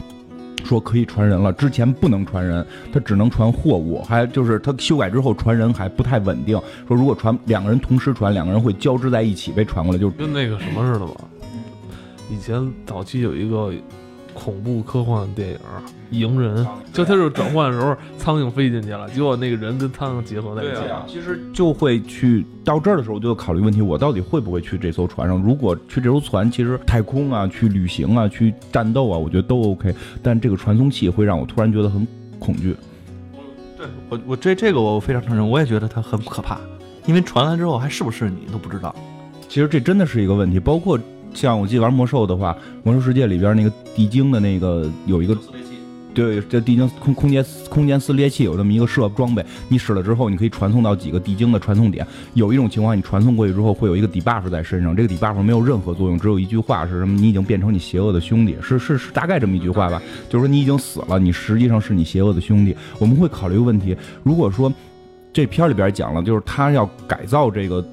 [0.65, 6.61] 说可以传人了，之前不能传人，他只能传货物，还就是他修改之后传人还不太稳定。
[6.85, 11.13] 说如果传两个人同时传，两个人会交织在一起被传过来，就跟那个什么似的吧。
[12.29, 13.73] 以前早期有一个
[14.41, 15.55] 恐怖科幻电影
[16.11, 21.05] 《迎人》，就它是转换的时候苍蝇飞进去了，结果那个人跟苍蝇结合在一起了。
[21.05, 25.37] 其实就会去到这儿的时候，就考虑问题：我到底会不会去这艘船上？
[25.41, 29.93] 如果去这艘船，其实太空啊、去旅行啊、去战斗啊，我觉得都 OK。
[30.23, 32.07] 但这个传送器会让我突然觉得很
[32.39, 32.73] 恐惧。
[33.77, 36.57] 对我，我这这个我非常承认，我也觉得它很可怕，
[37.05, 38.95] 因为传来之后还是不是你都不知道。
[39.49, 40.97] 其实这真的是一个问题，包括。
[41.33, 45.37] 像我记得玩魔兽的话，魔兽世界里边那个地精的那个有一个，
[46.13, 52.05] 对，这地精空空间空间撕裂器有这么一个设装备，你使了之后，你可以传送到几个地精的传送点。
[52.33, 57.13] 有一种情况，你传送过去之后，会有一个 debuff 在身上，这个 debuff 没有任何作用，只有一句话是什么？
[57.13, 62.75] 你已经变成你邪恶的兄弟，是是是，大概这么一句话吧，就是说你已经死了，你实际上是你邪恶的兄弟。
[62.97, 64.73] 我们会考虑问题，如果说
[65.31, 67.85] 这片里边讲了，就是他要改造这个。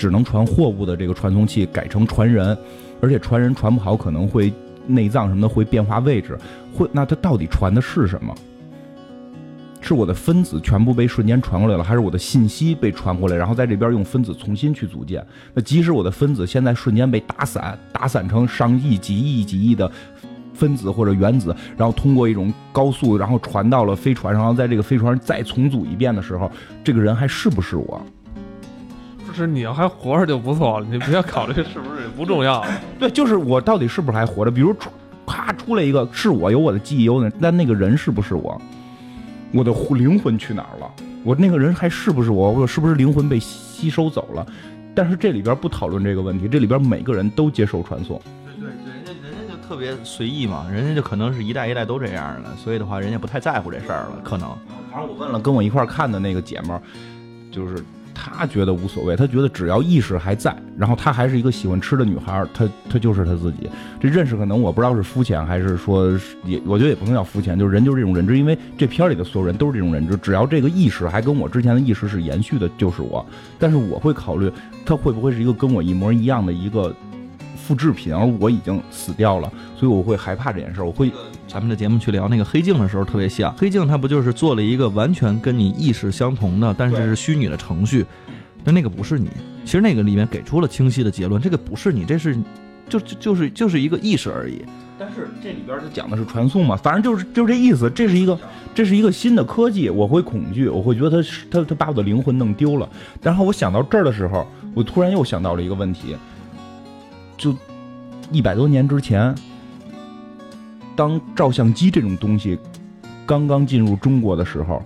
[0.00, 2.56] 只能传货物的这个传送器改成传人，
[3.02, 4.50] 而且传人传不好可能会
[4.86, 6.38] 内脏什么的会变化位置，
[6.72, 8.34] 会那它到底传的是什么？
[9.82, 15.22] 是我的分子全部被瞬间传过来了，还是我的信息被传过来，然后在这边用分子重新去组建？
[15.52, 19.90] 那即使我的分子现在瞬间被打散，打散成上亿、几亿、几亿的
[20.54, 26.50] 分子或者原子，然后通过一种高速，然后传到了飞船，然后在这个飞船再重组一遍的时候，
[26.82, 28.00] 这个人还是不是我？
[29.32, 32.64] 是你要还活着就不错了，你不要考虑是不是不重要。
[32.98, 34.50] 对，就是我到底是不是还活着？
[34.50, 34.74] 比如
[35.26, 38.60] 啪出来一个是我，有我的记忆，有那但那个人是不是我？
[39.52, 40.90] 我的灵魂去哪儿了？
[41.24, 42.50] 我那个人还是不是我？
[42.50, 44.46] 我是不是灵魂被吸收走了？
[44.94, 48.20] 但是这里边不讨论这个问题，这里边每个人都接受传送。
[48.44, 54.48] 对对对，人家人家就特别随意嘛，人家就可能是一代一代都这样的，所以的话，人家不太在乎这事儿了，可能。
[54.90, 56.82] 反正我问了跟我一块看的那个姐们儿，
[57.52, 57.84] 就是。
[58.22, 63.70] 他觉得无所谓，他觉得只要意识还在，然后她还是一个喜欢吃的女孩，她她就是她自己。
[63.98, 66.10] 这认识可能我不知道是肤浅还是说
[66.44, 73.24] 也，我觉得也不能叫肤浅，就是人就是这种认知，因为这片里的所有人都是这种认知，只要这个意识还跟我之前的意识是延续的，就是我。
[73.58, 74.52] 但是我会考虑，
[74.84, 76.94] 他会不会是一个跟我一模一样的一个
[77.56, 81.10] 复制品，而我已经死掉了，所以我会害怕这件事，我会。
[81.52, 88.06] 咱们的节目去聊那个黑镜的时候特别像，黑镜它不就是做了一个完全跟你意识相同的，但是是虚拟的程序，
[88.62, 89.28] 但那个不是你。
[89.64, 92.38] 其实那个里面给出了清晰的结论，这个不是你，这是
[92.88, 94.64] 就就就是就是一个意识而已。
[94.96, 97.90] 但是这里边它讲的是传送嘛，反正就是就是这意思。
[97.90, 98.38] 这是一个
[98.72, 102.88] 这是一个新的科技，我会恐惧，我会觉得它它它把我的灵魂弄丢了。
[103.20, 106.16] 然后我想到这儿的时候，我突然又想到了一个问题，
[107.36, 107.52] 就
[108.30, 109.34] 一百多年之前。
[110.96, 112.58] 当照相机这种东西
[113.26, 114.82] 刚刚进入中国的时候，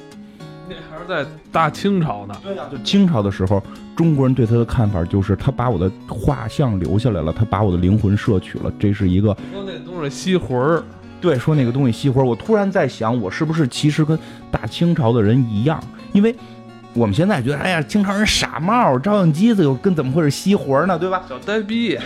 [0.69, 2.35] 那还是在大清朝呢。
[2.43, 3.63] 对呀，就清朝的时候，
[3.97, 10.83] 中国人对他的看法就是他把我的画像留下来了，他把我的灵魂摄取了，这是一个说那东西吸魂儿。
[11.21, 12.27] 对，说那个东西吸魂儿。
[12.27, 14.19] 我突然在想，我是不是其实跟
[14.51, 15.83] 大清朝的人一样？
[16.13, 16.35] 因为
[16.93, 20.99] 我们现在觉得，哎呀，清朝人傻帽，照相机子又跟怎么会是吸魂呢？
[20.99, 21.23] 对吧？
[21.27, 21.99] 小呆逼。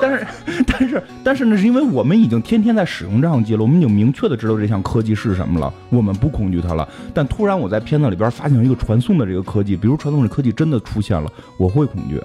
[0.00, 0.26] 但是，
[0.66, 6.88] 但是，但是呢，是因为我们已经天天在使用照相机了，我们已经明确的知道这项科技是什么了，我们不恐惧它了。
[7.12, 12.20] 但突然我在片子里边发现一个传送的这个科技，比如传送的科技真的出现了，我会恐惧，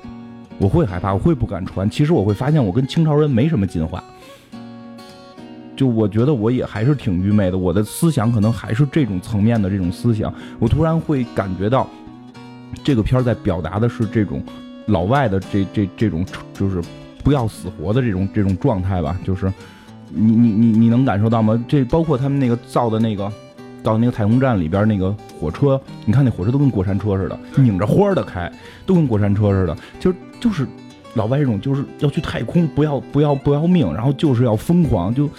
[0.58, 1.90] 我会害怕，我会不敢传。
[1.90, 4.04] 其实我会发现我跟清朝人没什么进化，
[5.76, 10.34] 就我觉得我也还是挺愚昧的，我的思想可能还是这种层面的这种思想。
[10.60, 11.88] 我突然会感觉到，
[12.84, 14.44] 这个片在表达的是这种
[14.88, 16.82] 老外的这这这种就是。
[17.24, 19.52] 不要死活的这种这种状态吧，就是
[20.10, 21.64] 你你你你能感受到吗？
[21.68, 23.32] 这包括他们那个造的那个
[23.82, 28.52] 到那个太空站里边那个火车，你看那火车都跟过山车似的，拧着花的开，
[28.86, 29.78] 都跟过山车似的。
[30.00, 30.68] 就就是
[31.14, 35.30] 老外这种就是要去太空，不要不要不要命，然后就是要疯狂，就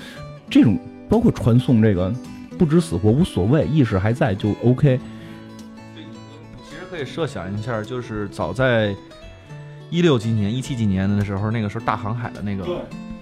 [0.49, 0.79] 这种
[1.09, 2.13] 包括传送这个
[2.59, 4.99] 不知死活无所谓，意识还在就 OK。
[6.65, 8.95] 其实可以设想一下，就是早在。
[9.95, 12.65] 一六几年、一七几年的时候，那个时候大航海的那个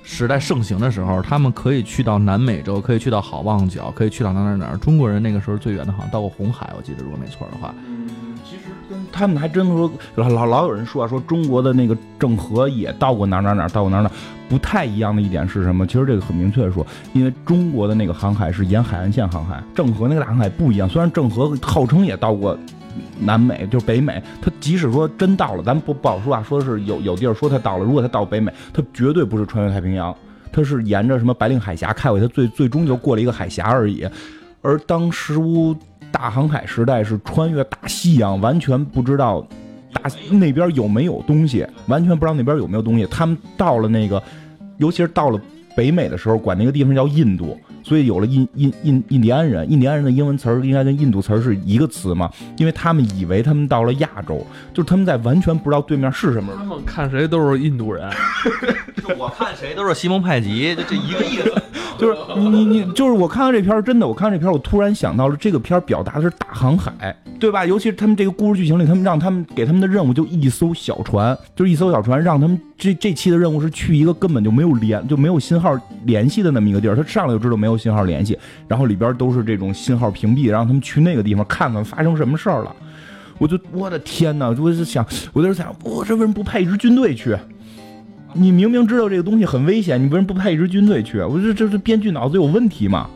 [0.02, 4.74] 时代盛行的时候，他们可以去到南美洲，可以去到好望角，可以去到哪哪哪。
[4.78, 7.74] 中国人那个时候最远的好像到过红海，我记得如果没错的话。
[7.86, 8.08] 嗯，
[8.42, 14.10] 其实跟他们还真说老老老有人说啊，说中国的那个郑和也到过哪哪哪，到过哪哪。
[14.48, 15.86] 不太一样的一点是什么？
[15.86, 20.88] 其实这个很明确的说，因为中国的那个航海是沿海岸线航海，郑和那个大航海不一样。
[20.88, 22.58] 虽然郑和号称也到过。
[23.18, 26.42] 南美就是北美，他即使说真到了，咱不不好说啊。
[26.42, 30.14] 说是有有地儿说他到了，如果他到北美，他绝对不是穿越太平洋，
[30.50, 34.06] 他是沿着什么白令海峡开过去，他最最终就过了一个海峡而已。
[34.60, 35.74] 而当时乌
[36.10, 39.46] 大航海时代是穿越大西洋，完全不知道
[39.92, 43.06] 大那边有没有东西，完全不知道那边有没有东西。
[43.06, 44.22] 他们到了那个，
[44.78, 45.40] 尤其是到了
[45.76, 47.58] 北美的时候，管那个地方叫印度。
[47.82, 52.30] 所以有了印印印印第安人，印第安人的英文词儿应该跟印度词儿是一个词嘛？
[52.56, 56.52] 因为他们以为他们到了亚洲，就是他们在完全不知道对面是什么。
[56.56, 58.10] 他们看谁都是印度人，
[59.18, 61.61] 我看谁都是西蒙派吉，就这一个意思。
[61.98, 67.64] 就是你你你，就是我看到这片儿，真的，我看到这片儿，我突然想到了这个片儿表达的是大航海，对吧？
[67.64, 82.74] 尤其是他们这个故事剧情里，他们让他们给他们的任务就一艘小船，就是一艘小船，让他们这这期的任务是去一个根本就没有连就没有信号联系的那么一个地儿，他上来就知道没有信号联系，然后里边都是这种信号屏蔽，让他们去那个地方看看发生什么事儿了。
[83.38, 84.48] 我就我的天哪！
[84.48, 87.36] 我就想，我在想，我这为什么不派一支军队去？
[88.34, 91.18] 你明明知道这个东西很危险，你为什么不派一支军队去？
[91.20, 93.08] 我这这这编剧脑子有问题嘛？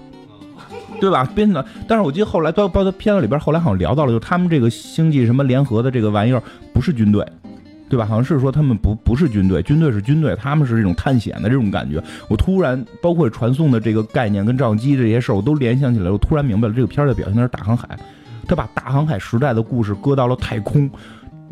[0.98, 1.28] 对吧？
[1.34, 6.42] 编的，但是我记得后来包包括片子里边，后来好像聊到了，就他们这个星际什么联合的这个玩意儿
[6.72, 7.22] 不是军队，
[7.90, 8.06] 对吧？
[8.06, 12.02] 好像是说他们不不是军队，军队是军队，他们是这种探险的这种感觉。
[12.28, 17.88] 我突然包括传送的这个概念跟照相机这些事儿，我都联想起来，我突然明白了，这个片儿的表现的是大航海，
[18.48, 20.90] 他把大航海时代的故事搁到了太空。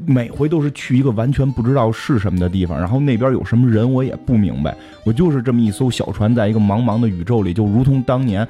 [0.07, 8.47] 每回都是去一个完全不知道是什么的地方，然后那边有什么人我也不明白，我就是这么一艘小船，在一个茫茫的宇宙里，就如同当年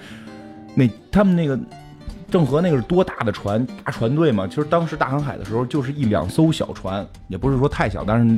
[0.75, 1.59] 那他们那个
[2.31, 4.47] 郑和那个是多大的船，大船队嘛。
[4.47, 8.37] 其实当时大航海的时候，就是一两艘小船，也不是说太小，但是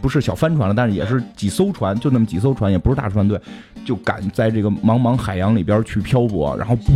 [0.00, 3.40] 不是小帆船了，但是也是几艘船，就那么几艘船，也不是大船队，
[3.84, 6.92] 就敢在这个茫茫海洋里边去漂泊，然后不。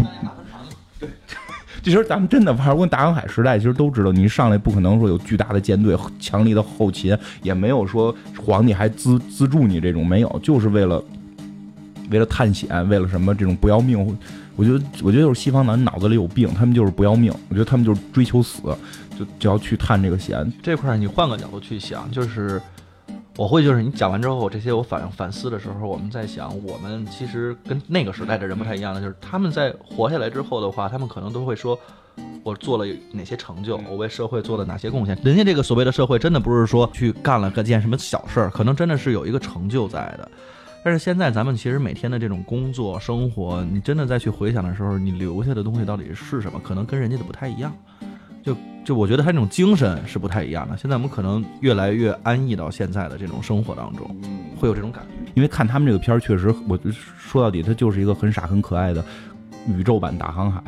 [1.82, 11.02] 其实咱们真的玩过大航海时代，其实都知道，你上来不可能说有巨大的舰队、强力的后勤，也没有说皇帝还资资助你这种，没有，就是为了
[12.10, 14.18] 为了探险，为了什么这种不要命。
[14.56, 17.32] 我觉得，我觉得就是西方男脑子里有病，他们就是不要命。
[17.48, 18.60] 我觉得他们就是追求死，
[19.18, 20.52] 就就要去探这个险。
[20.62, 22.60] 这块你换个角度去想，就是。
[23.40, 31.78] 我会就是你讲完之后，这些我反反思的时候，我们在想，我们其实跟那个时代的人不太一样的，就是他们在活下来之后的话，他们可能都会说，
[32.44, 35.18] 我做了哪些成就，我为社会做了哪些贡献。
[35.24, 40.30] 人家这个所谓的社会，真的不是说去干了个件什么小事儿，可能真的是有一个成就在的。
[40.84, 47.74] 但是现在咱们其实每天的这种工作生活，你真的再去回想的时候，你留下的东西到底是什么，可能跟人家的不太一样。
[48.42, 50.76] 就就我觉得他那种精神是不太一样的。
[50.76, 54.16] 现在我们可能越来越安逸到现在的这种生活当中，
[54.58, 55.30] 会有这种感觉。
[55.34, 56.78] 因为看他们这个片儿，确实，我
[57.18, 59.04] 说到底，他就是一个很傻很可爱的
[59.68, 60.62] 宇宙版大航海。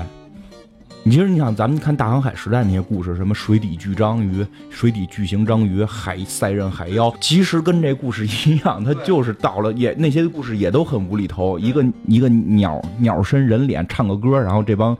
[1.04, 11.58] 你其实你想，咱们看大航海时代那些故事，什么水底巨章鱼、水底巨型章鱼、海塞壬海妖，其实跟这故事一样，它就是到了也那些故事也都很无厘头。
[11.58, 14.96] 一个一个鸟鸟身人脸唱个歌，然后这帮。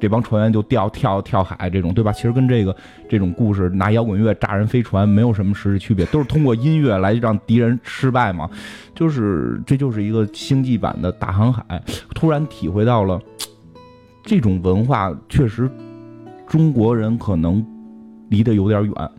[0.00, 2.12] 这帮船员就掉跳跳海这种，对吧？
[2.12, 2.76] 其实跟这个
[3.08, 8.48] 这种故事拿摇滚乐炸人飞船没有什么实质区别，都是通过音乐来让敌人失败嘛。
[8.94, 11.82] 就是这就是一个星际版的大航海。
[12.14, 13.20] 突然体会到了
[14.22, 15.70] 这种文化，确实
[16.46, 17.64] 中国人可能
[18.28, 19.10] 离得有点远。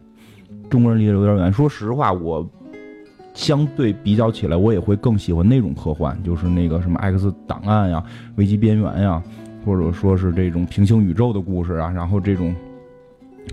[0.69, 1.51] 中国人离得有点远。
[1.51, 2.47] 说实话，我
[3.34, 8.03] 相对比较起来，我也会更喜欢那种科幻，就是那个什么 X 档案呀、
[8.36, 9.21] 危机边缘呀。
[9.66, 12.55] 或者说是这种平行宇宙的故事啊，然后这种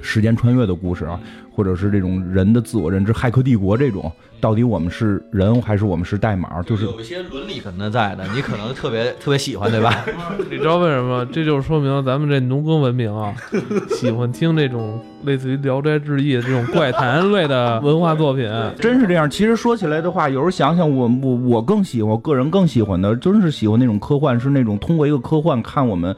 [0.01, 1.19] 时间穿越的故事啊，
[1.51, 4.11] 或者是这种人的自我认知、骇客帝国这种。
[4.41, 6.61] 到底我们是人还是我们是代码？
[6.63, 10.05] 就是有一些伦理可能在的，你可能特别 特别喜欢，对吧？
[10.51, 11.25] 你知道为什么？
[11.27, 13.33] 这就说明咱们这农耕文明啊，
[13.95, 18.51] 喜欢听这种类似于《聊斋志异》的这种怪谈类的文化作品。
[18.81, 19.31] 真是这样。
[19.31, 26.17] 其实说起来的话，有时候想想，我我我更喜欢，我个人更喜欢的，真是喜欢那种科幻，是那种通过一个科幻看我们。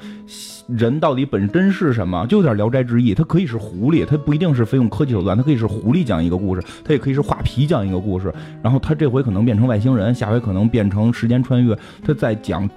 [0.67, 2.27] 人到底本真是什么？
[2.27, 8.33] 就有点《聊斋志异》，它可以是狐狸，它不一定是非用科技手段，它可以是狐狸讲一个故事，它也可以是画皮讲一个故事。
[8.63, 11.77] 然后它这回可能变成外星人，下回可能变成时间穿越。
[12.03, 12.69] 它在讲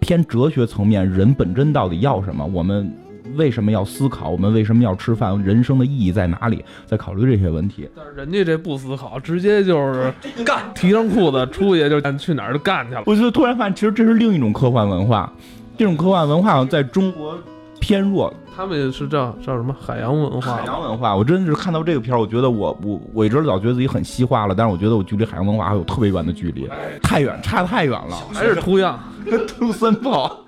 [0.00, 2.44] 偏哲学层面，人本真到底要什么？
[2.44, 2.92] 我们
[3.36, 4.28] 为什么要思考？
[4.28, 5.42] 我们为什么要吃饭？
[5.42, 6.62] 人生的意义在哪里？
[6.84, 7.88] 在考虑这些问题。
[7.96, 10.12] 但是人家这不思考，直接就是
[10.44, 13.02] 干，提上裤子出去就去哪儿就干去了。
[13.06, 15.32] 我就突然发现，其实这是另一种科幻文化。
[15.76, 17.36] 这种科幻文化在中国
[17.80, 20.56] 偏弱，他们是叫叫什么海洋文化？
[20.56, 26.68] 海洋文化，我真的是看到这个片儿，我觉得我我我一直老觉得自己很西化了，但是我觉得我距离海洋文化还有特别远的距离，
[27.02, 28.16] 太远，差太远了。
[28.32, 28.98] 还是图样
[29.48, 30.38] 图森炮。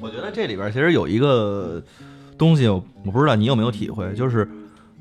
[0.00, 1.82] 我觉得这里边其实有一个
[2.38, 2.82] 东西，我
[3.12, 4.48] 不知道你有没有体会，就是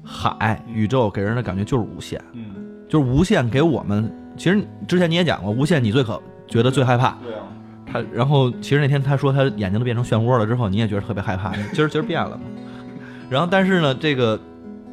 [0.04, 2.46] 海宇宙给人的感觉就是无限，嗯，
[2.90, 4.12] 就是无限给我们。
[4.38, 6.22] 其实之前你也讲过，无限你最可。
[6.48, 7.18] 觉得最害怕。
[7.24, 7.42] 对啊，
[8.02, 11.52] 他然后其实那天他说他眼睛都变成漩涡了之后，你也觉得特别害怕。
[11.74, 12.44] 今儿今儿变了嘛。
[13.30, 14.40] 然后但是呢，这个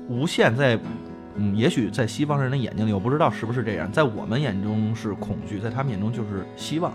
[0.08, 0.78] 无限在
[1.36, 6.92] 嗯，也许在西方人的眼睛里，我不知道是不是这样，在我们眼中是恐惧，在他们眼中就是希望，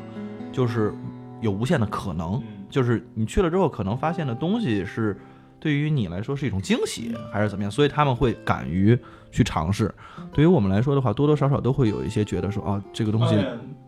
[0.51, 0.93] 就是
[1.41, 2.41] 有无限的可能。
[2.70, 5.18] 就是你去了之后，可能发现的东西是
[5.60, 7.72] 对于你来说是一种惊喜，还是怎么样？
[7.72, 8.97] 所以他们会敢于
[9.32, 9.91] 去尝试。
[10.34, 13.36] 对于我们来说的话，多多少少都会有一些觉得说，哦，这个东西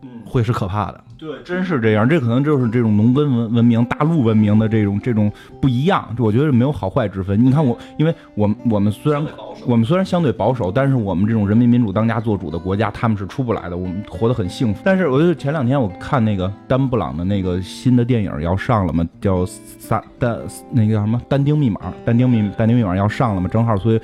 [0.02, 1.04] 嗯，会是可怕的。
[1.18, 2.08] 对，真是这样。
[2.08, 6.08] 这可能就是这种农耕文文明、大陆文明的这种这种不一样。
[6.18, 7.44] 我觉得没有好坏之分。
[7.44, 9.22] 你看我，因为我们我们虽然
[9.66, 13.76] 我们虽然相对保守，但是我们这种人民民主当家作主的国家，他们是出不来的。
[13.76, 14.80] 我们活得很幸福。
[14.82, 20.38] 但是我就前两天我看那个丹布朗的那个新的电影要上了嘛，叫撒丹
[20.70, 24.00] 那个叫什么丹丁密码，丹丁密丹丁密码要上了嘛，正好所以。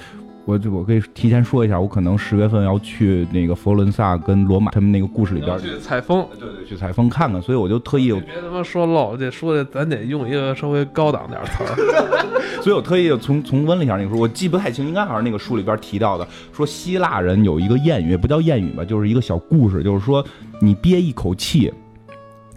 [0.46, 12.22] 我就我可以提前说一下，我可能十月份要去那个佛罗伦萨跟罗马他们那个故事里边，去采风，对对，去采风看看，所以我就特意，别他妈说漏，这说的咱得用一个稍微高档点词儿。
[12.62, 20.24] 所以我特意重重温了一下那个书，我记不太清，应该好像那个书里边提到的，说希腊人有一个谚语，不叫谚语吧，就是一个小故事，就是说
[20.60, 21.72] 你憋一口气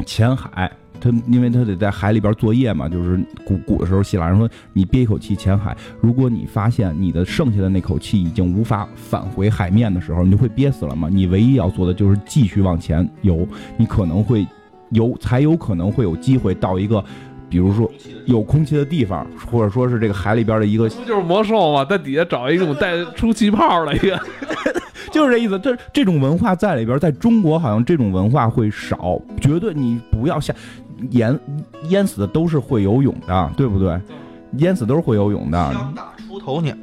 [0.06, 0.72] 潜海。
[1.00, 11.10] 他因为他得在海里边作业嘛，就是鼓鼓的时候，希腊人说你憋一口气潜海，如果你发现你的剩下的那口气已经无法返回海面的时候，你就会憋死了嘛。
[11.12, 13.48] 你唯一要做的就是继续往前游，
[13.78, 14.46] 你可能会
[14.92, 17.04] 游，才有可能会有机会到一个，
[17.50, 17.90] 比如说
[18.26, 24.20] 有空气的地方，或者说是这个海里边的一个，不就是魔兽嘛，在底下找一种带出气泡的一个。
[25.12, 30.54] 就是这意思，这这种文化在里边，在中国好像这种文化会少，绝对你不要下。
[31.12, 31.40] 淹
[31.90, 34.00] 淹死的都是会游泳的，对不对？
[34.58, 35.74] 淹死都是会游泳的。
[35.74, 36.76] 枪打出头鸟。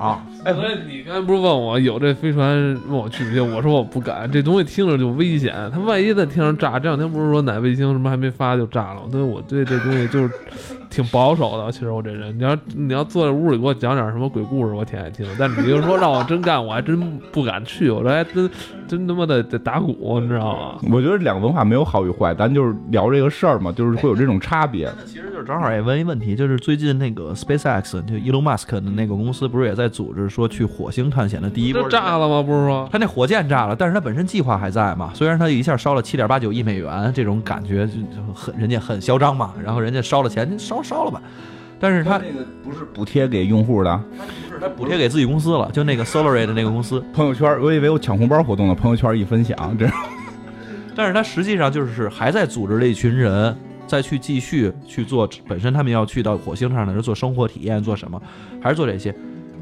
[0.46, 0.54] 哎，
[0.88, 2.48] 你刚才不是问我有这飞船，
[2.88, 3.40] 问我去不去？
[3.40, 5.52] 我说我不敢，这东西听着就危险。
[5.72, 9.00] 它万一在天上炸，这两天不是说哪卫星什么还没发就炸了？
[9.10, 10.30] 所以，我对这东西就是
[10.88, 11.72] 挺保守的。
[11.72, 15.26] 其实我这人，你要你要坐在屋里给我讲点什么鬼故事，我挺爱听。
[15.36, 17.90] 但你就说让我真干，我还真不敢去。
[17.90, 18.48] 我这还真
[18.86, 20.78] 真他妈的得打鼓，你知道吗？
[20.92, 24.88] 我觉得两个文化没有好与坏，咱就是聊这个事儿嘛，就是会有这种差别。
[24.96, 32.42] 那其实就是正好也问一问题，就是最近那个 SpaceX 就 Elon Musk 的那个公司，不是也在组织说去火星探险的第一波炸了吗？
[32.42, 35.10] 不是说他那火箭炸了，但是他本身计划还在嘛。
[35.14, 37.94] 虽然他一下烧了七点八九亿美元，这种感觉就
[38.34, 39.54] 很人家很嚣张嘛。
[39.64, 41.22] 然后人家烧了钱，烧烧了吧。
[41.80, 43.98] 但是他那个不是补贴给用户的，
[44.46, 49.88] 不是他补贴给自己公司了，就那个 Solarity 的那个公司朋友圈，我以为有抢红包活动呢，朋友圈一分享这。
[50.94, 53.56] 但是他实际上就是还在组织了一群人。
[53.86, 58.20] 再去继续去做，本身他们要去到火星上的是做生活体验，做什么，
[58.60, 59.14] 还是做这些？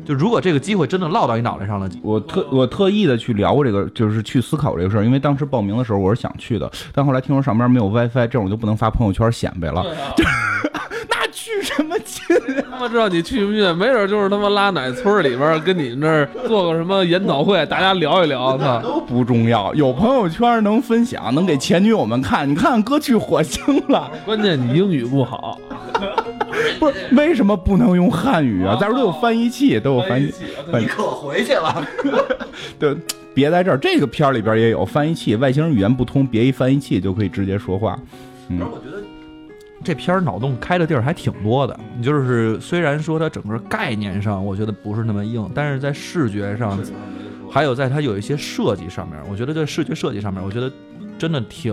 [0.05, 9.85] 就如果这个机会真的落到你脑袋上了，我特我特意的去聊过这个，就是去思考这个事儿，因为当时报名的时候我是想去的，但后来听说上边没有 WiFi，这种就不能发朋友圈显摆了。
[11.65, 12.23] 什么劲？
[12.71, 13.61] 他妈知道你去不去？
[13.73, 18.57] 没准就是他妈拉奶村里边跟你那儿做个什么研讨会，大家聊一聊。
[18.59, 22.49] 操，都不重要，有朋友圈能分享，能给前女友们看。
[22.49, 25.59] 你看哥去火星了，关键你英语不好。
[26.79, 28.77] 不是为什么不能用汉语啊？
[28.81, 30.45] 咱这都有翻译器，都有翻译器。
[30.79, 31.85] 你可回去了。
[32.79, 32.97] 对，
[33.33, 33.79] 别在这儿。
[33.79, 37.99] 这个片儿里边也有翻译器，外星人语言不通，别一翻译器就可以直接说话。
[38.49, 39.03] 嗯，我觉得
[39.85, 41.79] 这片儿脑洞开的地儿还挺多的。
[41.97, 46.77] 你就是虽然说它整个概念上，我觉得不是那么硬，但是在视觉上，
[47.51, 50.73] 还有在它有一些设计上面，我觉得在视觉设计上面，我觉得
[51.19, 51.73] 真的挺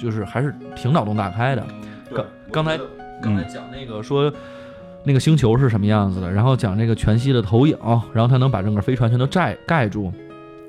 [0.00, 1.66] 就是还是挺脑洞大开的。
[2.12, 2.78] 刚刚才。
[3.22, 4.30] 刚才讲那个说，
[5.02, 7.74] 那个星球是什么样子的，然后讲这个全息的投影，
[8.12, 10.12] 然后它能把整个飞船全都盖盖住，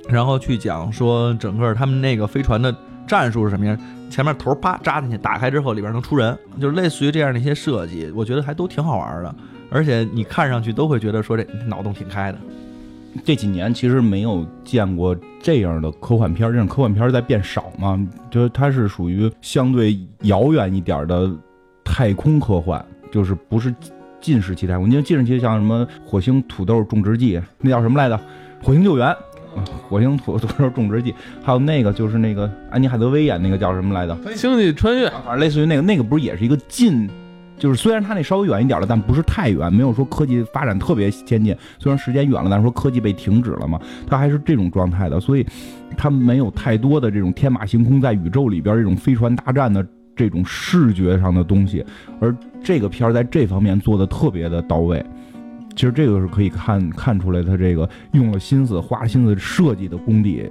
[0.07, 2.73] 然后去讲说整个他们那个飞船的
[3.05, 3.77] 战术是什么样，
[4.10, 9.36] 前面头啪扎进去，打开之后里边能出人，就是类似于这样的一些设计，我觉得还都挺好玩的，
[9.70, 12.38] 而且你看上去都会觉得说这脑洞挺开的。
[13.24, 17.99] 这几年其实没有见过这样的科幻片，这种科幻片在变少嘛，
[18.30, 21.30] 就是它是属于相对遥远一点的。
[21.89, 23.74] 太空科幻就是不是
[24.20, 28.20] 近时期太空，你像近时期像什么火星土豆种植记，那叫什么来着？
[28.62, 29.16] 火星救援，
[29.88, 34.18] 火星土土豆种植记，还有那个就是那个安妮海德薇演那个叫什么来着？
[34.36, 37.10] 星际穿越，反正类似于那个，那个不是也是一个近，
[37.58, 41.55] 就是虽然它那稍微远一点了，但不是太远，没有说科技发展特别先进。
[41.80, 45.45] 虽然时间远了，但是说科技被停止了嘛，它还是这种状态的，所以
[45.97, 49.86] 它没有太多的这种天马行空，在宇宙里边这种飞船大战的。
[50.18, 51.86] 这种视觉上的东西，
[52.20, 55.05] 而这个片儿在这方面做的特别的到位。
[55.78, 60.49] 其实这个是可以看看出来，他这个用了心思、花心思设计的功底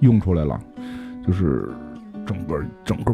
[0.00, 0.58] 用出来了。
[1.26, 1.68] 就是
[2.24, 3.12] 整个整个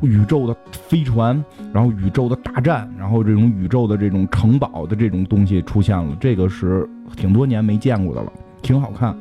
[0.00, 8.32] 宇宙的飞船，然后宇宙的大战，然后这种宇宙的这种城堡的这种东西出现了，这个是挺多年没见过的了，
[8.62, 9.14] 挺好看，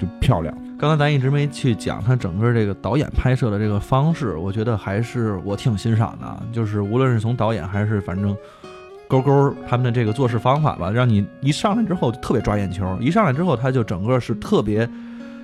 [0.00, 0.52] 就漂亮。
[0.76, 8.36] 刚才咱一直没去讲他整个这个导演拍摄的这个方式，我觉得还是我挺欣赏的，就是无论是从导演还是反正
[9.12, 14.88] 勾勾他们的这个做事方法吧，让你一上来之后就特别抓眼球，一上来之后他就整个是特别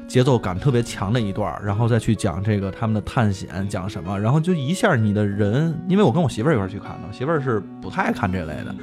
[0.09, 8.75] 节奏感特别强的一段，然后再去讲这个他们的探险，讲什么，然后就一下你的人，因为我跟我媳妇儿一块儿去看的，我媳妇儿是不太爱看这类的，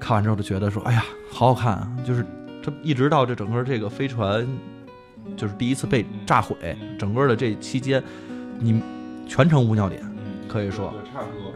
[0.00, 2.26] 看完之后就觉得说，哎呀，好好看啊，就是
[2.60, 4.44] 他一直到这整个这个飞船。
[5.36, 6.56] 就是第一次被炸毁，
[6.98, 8.02] 整个的这期间，
[8.58, 8.82] 你
[9.28, 10.02] 全程无尿点，
[10.52, 10.92] 可以说。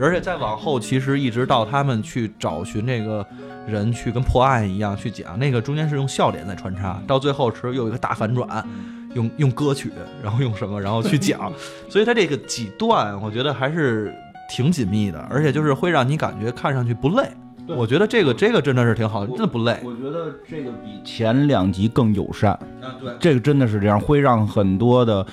[0.01, 3.24] 而且再往后，其实一直到他们去找寻这个
[3.66, 8.66] 人，去跟破案一样去讲，那个中间是用笑点在穿插，到最后是又有一个大反转，
[9.14, 9.92] 用用歌曲，
[10.22, 11.53] 然后用什么，然后去讲，
[11.90, 14.14] 所以它这个几段，我觉得还是
[14.49, 17.28] 挺紧密的，而且就是会让你感觉看上去不累。
[17.68, 19.76] 我觉得这个这个真的是挺好的，真的不累。
[19.82, 22.53] 我觉得这个比前两集更友善。
[22.53, 25.26] 啊，对，这个真的是这样，会让很多的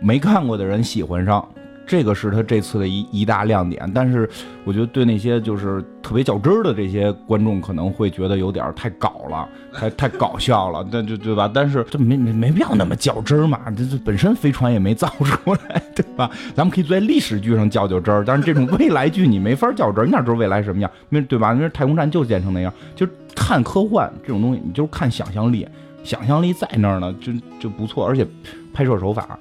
[0.00, 1.44] 没看过的人喜欢上。
[1.86, 4.28] 这个是他这次的一一大亮点，但是
[4.64, 11.50] 我觉得对那些就是特别较真儿的这些观众可能会觉得有点太搞了， 太太搞笑了，那就对吧？
[11.52, 16.30] 但是这没没没必要那么较真儿嘛，这这本身飞船也没造出来，对吧？
[16.54, 20.90] 咱们可以在历史剧上较较真儿，但是这种未来剧你没法较真儿，你哪知道未来什么样？
[21.10, 21.52] 因为对吧？
[21.52, 25.68] 因为太空站就建成那样，就是看科幻这种东西，你就是看想象力，
[26.02, 28.26] 想象力在那儿呢，就就不错，而且
[28.72, 29.38] 拍摄手法。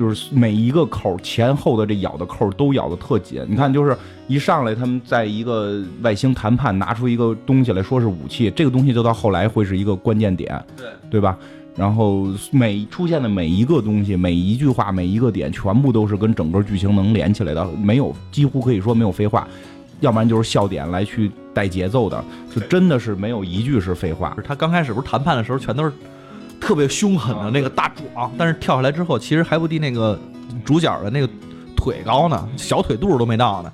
[0.00, 3.94] 就是每一个口前后的这咬的扣都咬的特紧，你看，就是
[4.28, 11.36] 一上来他们在一个外星谈判，拿出一个东西来说是武器，这个东西就到后来会是一个关键点，对对吧？
[11.76, 19.46] 然后每出现的每一个东西，每一句话，每一个点，全部都是跟整个剧情能连起来的，没有几乎可以说没有废话，
[20.00, 24.34] 要不然就是笑点来去带节奏的，就真的是没有一句是废话。
[24.42, 25.92] 他刚开始不是谈判的时候全都是。
[26.70, 30.16] 特别凶狠的那个大壮，但是跳下来之后，其实还不敌那个
[30.64, 31.28] 主角的那个
[31.76, 33.72] 腿高呢，小腿肚都没到呢。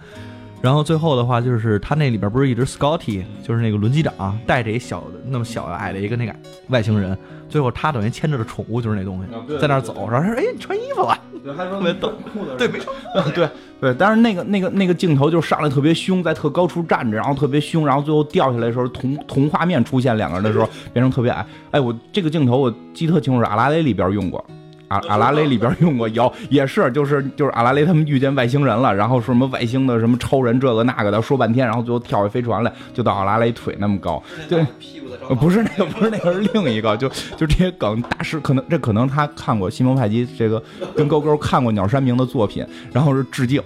[0.62, 6.34] 然后最后的话，就是他那里边不是一直 Scotty，就是那个轮机长带着一小那么小矮的一个那个
[6.68, 7.14] 外星人，
[7.50, 11.20] 最后他等于牵着的宠物就是那东西，在那走，然后说：“哎，你穿衣服了。”
[11.54, 12.12] 特别逗，
[12.58, 12.66] 对，
[13.34, 13.48] 对
[13.80, 13.94] 对。
[13.98, 21.46] 但是那个那个那个镜头就上来特别凶，在特高处站着，然后特别凶，然后最后掉下来的时候，同同画面出现两个人的时候，变成特别矮。
[21.70, 24.44] 哎，我这个镜头我记特清楚，是阿拉蕾里边用过。
[24.88, 40.62] 阿阿拉蕾里边用过，有 也是，就是就是阿拉蕾他们遇见外星人了，然后说什么外星的什么超人这个那个的，说半天，然后最后跳下飞船来，就到阿拉蕾腿那么高，对，屁股的 不是那个，不是那个，是另一个，就就这些梗大师可能这可能他看过西蒙派基这个
[40.94, 43.60] 跟勾勾看过鸟山明的作品，然后是致敬，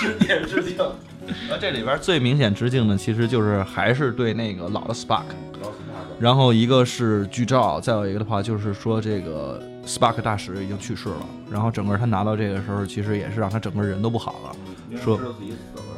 [0.00, 0.76] 致敬致敬。
[1.48, 5.22] 那这里边最明显致敬的其实就是还是对那个老的 Spark，
[6.18, 9.62] 然后一个是剧照，再有一个的话就是说这个。
[9.86, 14.56] Spark 大使已经去世了，然后整个他拿到这个时候，其实也是让他整个人都不好了。
[14.98, 15.18] 说，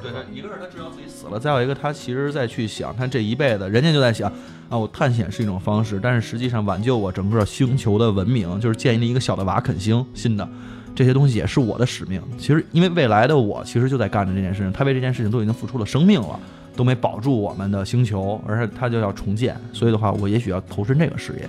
[0.01, 4.31] 对他一个是他知道自己死了，再有一个他其实在去想，他这一辈子，人家就在想
[4.69, 10.49] 啊，我探险是一种方式，但是实际上挽救我整个星球的文明，就是建立一个小的瓦肯星，新的
[10.95, 12.23] 这些东西也是我的使命。
[12.39, 16.41] 其实因为未来的我其实就在干着这件事情，他为这件事情都已经付出了生命了，
[16.77, 21.49] 都没保住我们的星球，而且他就要重建，所以的话，我也许要投身这个事业。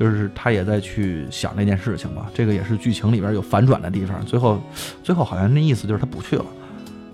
[0.00, 4.24] 就是他也在去想这件事情吧，这个也是剧情里边有反转的地方。
[4.24, 4.58] 最后，
[5.02, 6.46] 最后好像那意思就是他不去了，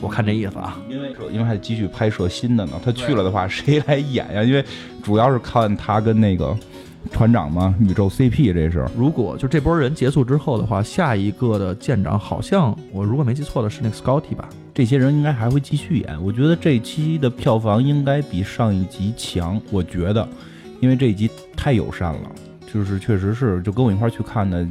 [0.01, 0.80] 我看这意思啊。
[0.89, 4.45] 因为因为还得继续拍摄新的呢，他去了的话谁来演呀？
[4.45, 4.64] 因为
[5.03, 6.57] 主要是看他跟那个
[7.11, 8.87] 船长嘛，宇宙 CP 这是。
[8.97, 14.49] 如果就这波人结束之后的话，下一个的舰长好像我如果没记错的是那个 Scotty 吧？
[14.72, 16.22] 这些人应该还会继续演。
[16.22, 20.28] 我觉得这期的票房应该比上一集强，我觉得，
[20.80, 22.30] 因为这一集太友善了。
[22.73, 24.67] 就是确实是，就跟我一块去看的，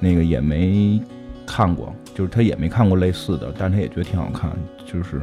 [0.00, 1.00] 那个也没
[1.46, 4.50] 看过，就是他也没看过类似的，但他也觉得挺好看，
[4.84, 5.20] 就是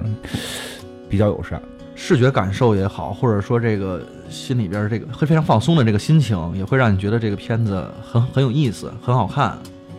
[1.10, 1.62] 比较友善，
[1.96, 9.58] 视觉感受也好，或者说这个心里边这个会非常放松的这个心情，也会让你觉得这个片子很很有意思，很好看，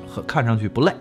[0.08, 0.92] 很看上去不累。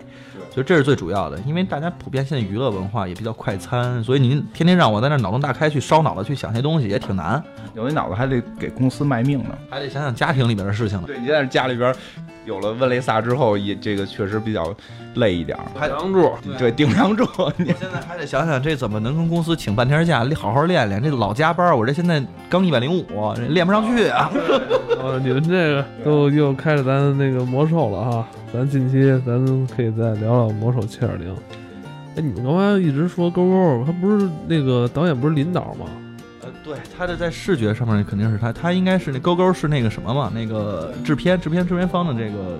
[0.52, 7.42] 所以这是最主要的，因为大家普遍现在娱乐文化也比较快餐，所以您天天让我在那脑洞大开去烧脑子去想些东西也挺难，
[7.74, 11.04] 有那脑子还得给公司卖命呢，还得想想家庭里边的事情呢。
[11.06, 11.94] 对，你在家里边
[12.44, 14.74] 有了温雷萨之后，也这个确实比较
[15.14, 15.56] 累一点。
[15.74, 17.24] 顶梁柱，对，顶梁柱。
[17.56, 21.02] 你现在还得想想这怎么能跟公司请半天假，好好练练。
[21.02, 24.30] 这老加班，我这现在刚一百零五，练不上去啊。
[25.00, 28.28] 呃， 你们这个都又开始咱那个魔兽了哈。
[28.52, 31.34] 咱近期咱可以再聊聊魔兽七点零。
[32.14, 35.86] 哎，你们刚才一直说勾勾，他不是那个导演不是领导吗？
[36.64, 42.56] 对，他的在视觉上面肯定是他，他应该是那勾勾是那个什么嘛，那个制片制片制片方的这个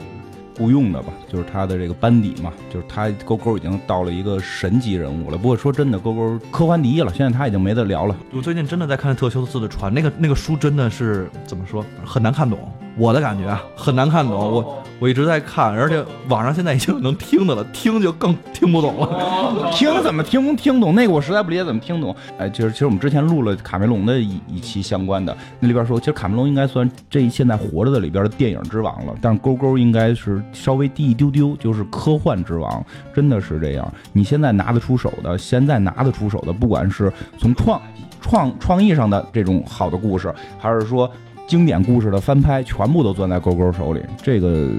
[0.59, 5.39] 雇佣的吧，就是他的这个班底嘛，就是他勾勾已经到了一个神级人物了。
[5.39, 8.17] 不过说真的，勾勾科幻第一了，现在他已经没得聊了。
[8.33, 12.59] 我最近真的在看特修斯的船，那个那个书真的是怎么说很难看懂，
[12.97, 14.35] 我的感觉啊很难看懂。
[14.35, 19.71] 我我一直在看，而且网上现在已经能听的了，听就更听不懂了。
[19.73, 22.15] 听怎么听听懂那个我实在不理解怎么听懂。
[22.39, 33.93] 哎，其实其实我们之前录了卡梅隆的一一期相关的，那里边说，其实卡梅隆应该算这现在活着的里边的电影之王了，但是勾勾应该是稍微低一丢丢，就是科幻之王，真的是这样。
[34.13, 37.81] 你现在拿得出手的，现在拿得出手的，不管是从创
[38.21, 41.11] 创创意上的这种好的故事，还是说
[41.53, 44.71] 经典故事的翻拍，全部都攥在勾勾手里，这个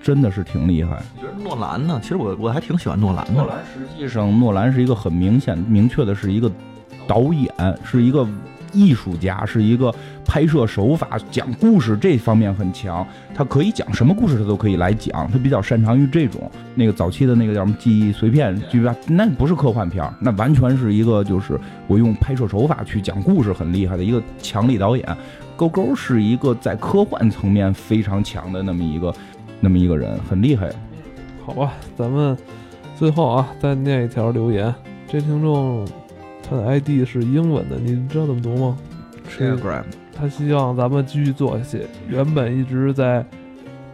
[0.00, 1.02] 真的是挺厉害。
[1.16, 1.98] 你觉得诺兰呢？
[2.00, 3.32] 其实我我还挺喜欢诺兰的。
[3.32, 6.48] 诺兰实际上，诺兰是一个很明显、明确的是一个
[7.04, 7.52] 导演，
[7.82, 8.24] 是一个
[8.72, 9.92] 艺术家，是一个
[10.24, 13.04] 拍摄手法、讲故事这方面很强。
[13.34, 15.28] 他可以讲什么故事，他都可以来讲。
[15.32, 16.48] 他比较擅长于这种。
[16.76, 18.94] 那个早期的那个叫什么记忆碎片，记吧？
[19.08, 21.58] 那不是科幻片儿，那完全是一个就是
[21.88, 25.04] 我用拍摄手法去讲故事很厉害的一个强力导演。
[25.56, 29.14] 勾勾是一个在科幻层面非常强的那么一个
[29.60, 30.70] 那么一个人，很厉害。
[31.46, 32.36] 好吧，咱们
[32.96, 34.74] 最后啊，再念一条留言。
[35.06, 35.86] 这听众
[36.42, 38.76] 他的 ID 是英文的，你知道怎么读吗？
[39.28, 41.86] 是 Telegram 他希望咱们继续做下去。
[42.08, 43.24] 原本一直在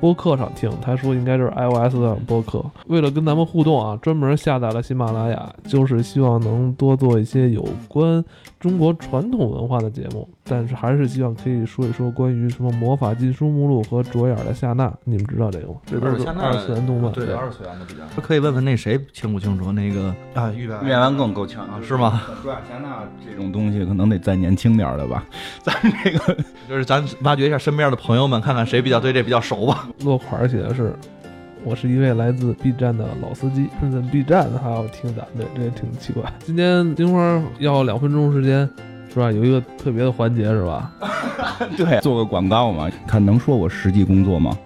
[0.01, 2.65] 播客上听，他说应该就是 iOS 上播客。
[2.87, 8.25] 为了跟咱们互动啊，专门下载了喜马拉雅，就是希望能多做一些有关
[8.59, 10.29] 中国传统文化的节目。
[10.51, 15.75] 但是还是希望可以说一说关于什么魔法禁书目录和着眼的夏娜，你们知道这个吗？
[15.87, 17.13] 这边是夏娜二次元动漫。
[17.13, 18.01] 对二次元的比较。
[18.21, 20.51] 可以问问那谁清不清楚那个啊？
[20.51, 22.23] 玉白面完更够呛啊是吗？
[22.43, 25.25] 卓雅夏娜这种东西可能得再年轻点儿的吧。
[25.63, 26.37] 咱们这个
[26.69, 29.89] 就是咱挖掘一下身边的朋友们，看看谁比较对这比较熟吧。
[30.01, 30.93] 落款写的是
[31.63, 38.69] ：“我是一位来自 B 站的老司机，在 B 站还要听咱们，这也挺奇怪。”今天金花要两分钟时间，
[39.13, 39.31] 是吧？
[39.33, 40.91] 有一个特别的环节，是吧？
[41.77, 44.57] 对做个广告嘛，看能说我实际工作吗？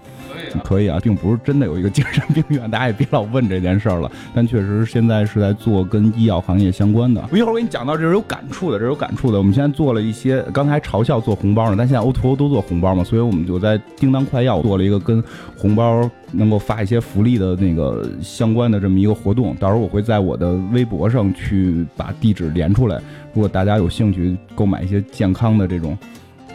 [0.63, 4.11] 可以啊，并不是真的有一个精神病院，大家也别老问这件事儿了。
[4.35, 7.23] 但确实现在是在做跟医药行业相关的。
[7.31, 9.39] 我一会儿给你讲到，这是有感触的，这是有感触的。
[9.39, 15.23] 我们现在做了一些，刚才嘲笑做红包呢，但现在 oto 都做红包嘛，所以我们就在叮当快药做了一个跟
[15.57, 19.55] 红包能够发一些福利的那个相关的这么一个活动。
[19.57, 22.97] 到时候我会在我的微博上去把地址连出来，
[23.33, 25.97] 如果大家有兴趣购买一些健康的这种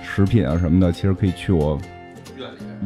[0.01, 1.79] 食品啊什么的，其实可以去我。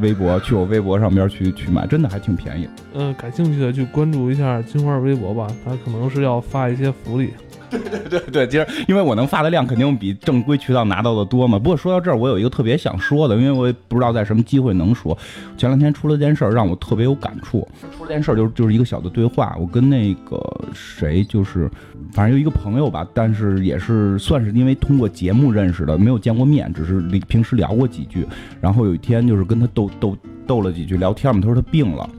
[0.02, 2.68] 微博去我微博上边去去买，真的还挺便宜。
[2.94, 7.34] 嗯，感兴趣的去关注一下金花微博吧，他可能是要发一些福利。
[7.80, 11.58] 对对对，其实因为我能发的量肯定比正规渠道拿到的多嘛。
[11.58, 15.18] 不过说到这儿，我有一个特别想说的，因为我也不知道在什么机会能说。
[15.58, 17.68] 前两天出了件事儿，让我特别有感触。
[17.98, 20.40] 出了件事儿就是就是一个小的对话，我跟那个
[20.74, 21.70] 谁就是
[22.12, 28.26] 反正有一个朋友吧，但是也是算是因为通过节目认识的，没有见过面，只是平时聊过几句。
[28.62, 32.10] 然后有一天就是跟他斗斗斗了几句聊天嘛，他说他病了，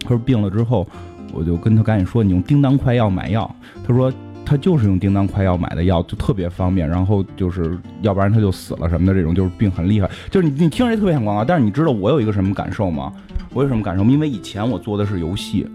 [0.00, 0.86] 他说病了之后，
[1.32, 3.52] 我就跟他赶紧说你用叮当快药买药。
[3.86, 4.12] 他说。
[4.46, 6.88] 他就是用叮当快药买的药，就特别方便。
[6.88, 10.08] 然后就是要不然他就死了什么的，这种就是病很厉害。
[10.30, 13.12] 就是你你听着特别像广告，但是你知道我有一个什么感受吗？
[13.52, 14.04] 我有什么感受？
[14.04, 15.66] 因为以前我做的是游戏，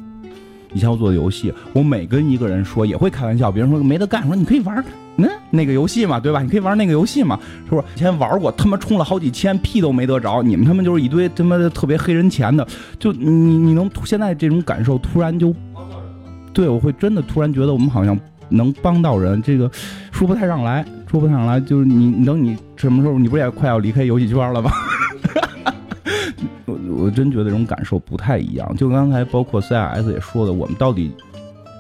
[0.73, 4.83] 以前我做的游戏，我每跟一个人说也会开玩笑，别人说没得干，说你可以玩
[5.17, 6.41] 嗯那个游戏嘛，对吧？
[6.41, 7.83] 你可以玩那个游戏嘛，是不是？
[7.95, 10.41] 以前玩过，他妈充了好几千，屁都没得着。
[10.41, 12.65] 你们他妈就是一堆他妈的特别黑人钱的，
[12.97, 15.53] 就你你能现在这种感受突然就，
[16.53, 18.17] 对我会真的突然觉得我们好像。
[18.51, 19.69] 能帮到人，这个
[20.11, 21.59] 说不太上来，说不上来。
[21.59, 24.71] 就是你等你什么时候，你不是也快要离开游戏圈了吗？
[26.65, 28.75] 我我真觉得这种感受不太一样。
[28.75, 31.11] 就刚才包括 CIS 也说的，我们到底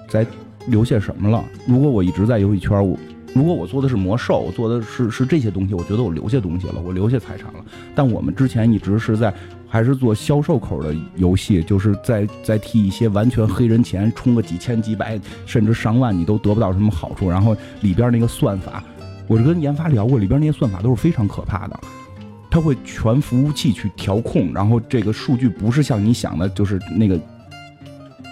[0.07, 0.25] 在
[0.67, 1.43] 留下什么了？
[1.67, 2.97] 如果我一直在游戏圈，我
[3.33, 7.59] 如果我做的是魔兽，我做的是是这些东西，我觉得我留下东西了，我留下财产了。
[7.93, 9.33] 但我们之前一直是在。
[9.71, 17.29] 还是做销售口的游戏，就是在在替一些完全黑人钱充个几千几百甚至上万，你都得不到什么好处。
[17.29, 18.83] 然后里边那个算法，
[19.27, 21.79] 我是跟研发聊过，里边那些算法都是非常可怕的。
[22.49, 27.17] 它会全服务器去调控，然后这个数据不是像你想的，就是那个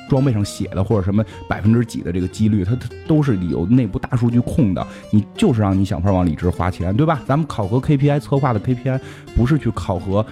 [0.09, 2.77] 装备上写的或者什么百分之几的这个几率，它
[3.07, 4.85] 都是有内部大数据控的。
[5.09, 7.21] 你就是让你想法往里直花钱，对吧？
[7.25, 8.99] 咱们考核 KPI 策划的 KPI
[9.33, 10.25] 不是去考核。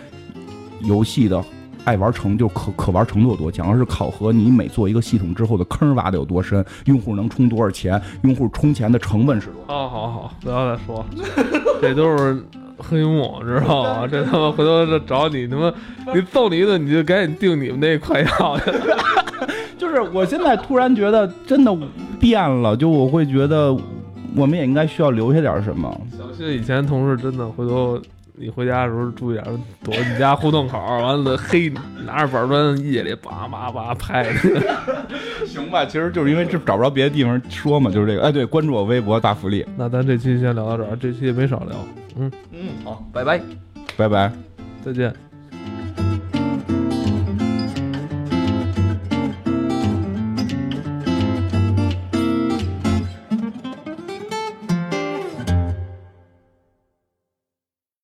[0.81, 1.43] 游戏的
[1.83, 9.73] 爱玩程就可可玩程度有多强，而是考核你每做一个系统之后的坑挖的有多深，用户能充多少钱，用户充钱的成本是多少。
[9.73, 11.05] 好好好，不要再说，
[11.81, 12.43] 这都是
[12.77, 14.07] 黑幕，知道吗？
[14.07, 15.73] 这他妈回头这找你他妈，
[16.13, 18.71] 你揍你一顿，你就赶紧订你们那快药去。
[19.77, 21.73] 就是我现在突然觉得真的
[22.19, 23.73] 变了，就我会觉得
[24.35, 25.89] 我们也应该需要留下点什么。
[26.11, 27.97] 小心以前同事真的回头。
[28.39, 29.45] 你回家的时候注意点，
[29.83, 31.69] 躲你家胡同口，完了黑
[32.05, 34.31] 拿着板砖夜里叭叭叭拍。
[35.47, 38.21] 行吧，其实就是因为这找不着别的地方说嘛，就是这个。
[38.21, 39.65] 哎，对，关注我微博大福利。
[39.75, 41.75] 那咱这期先聊到这儿，这期也没少聊。
[42.19, 43.41] 嗯嗯，好，拜拜，
[43.97, 44.31] 拜拜，
[44.85, 45.26] 再见。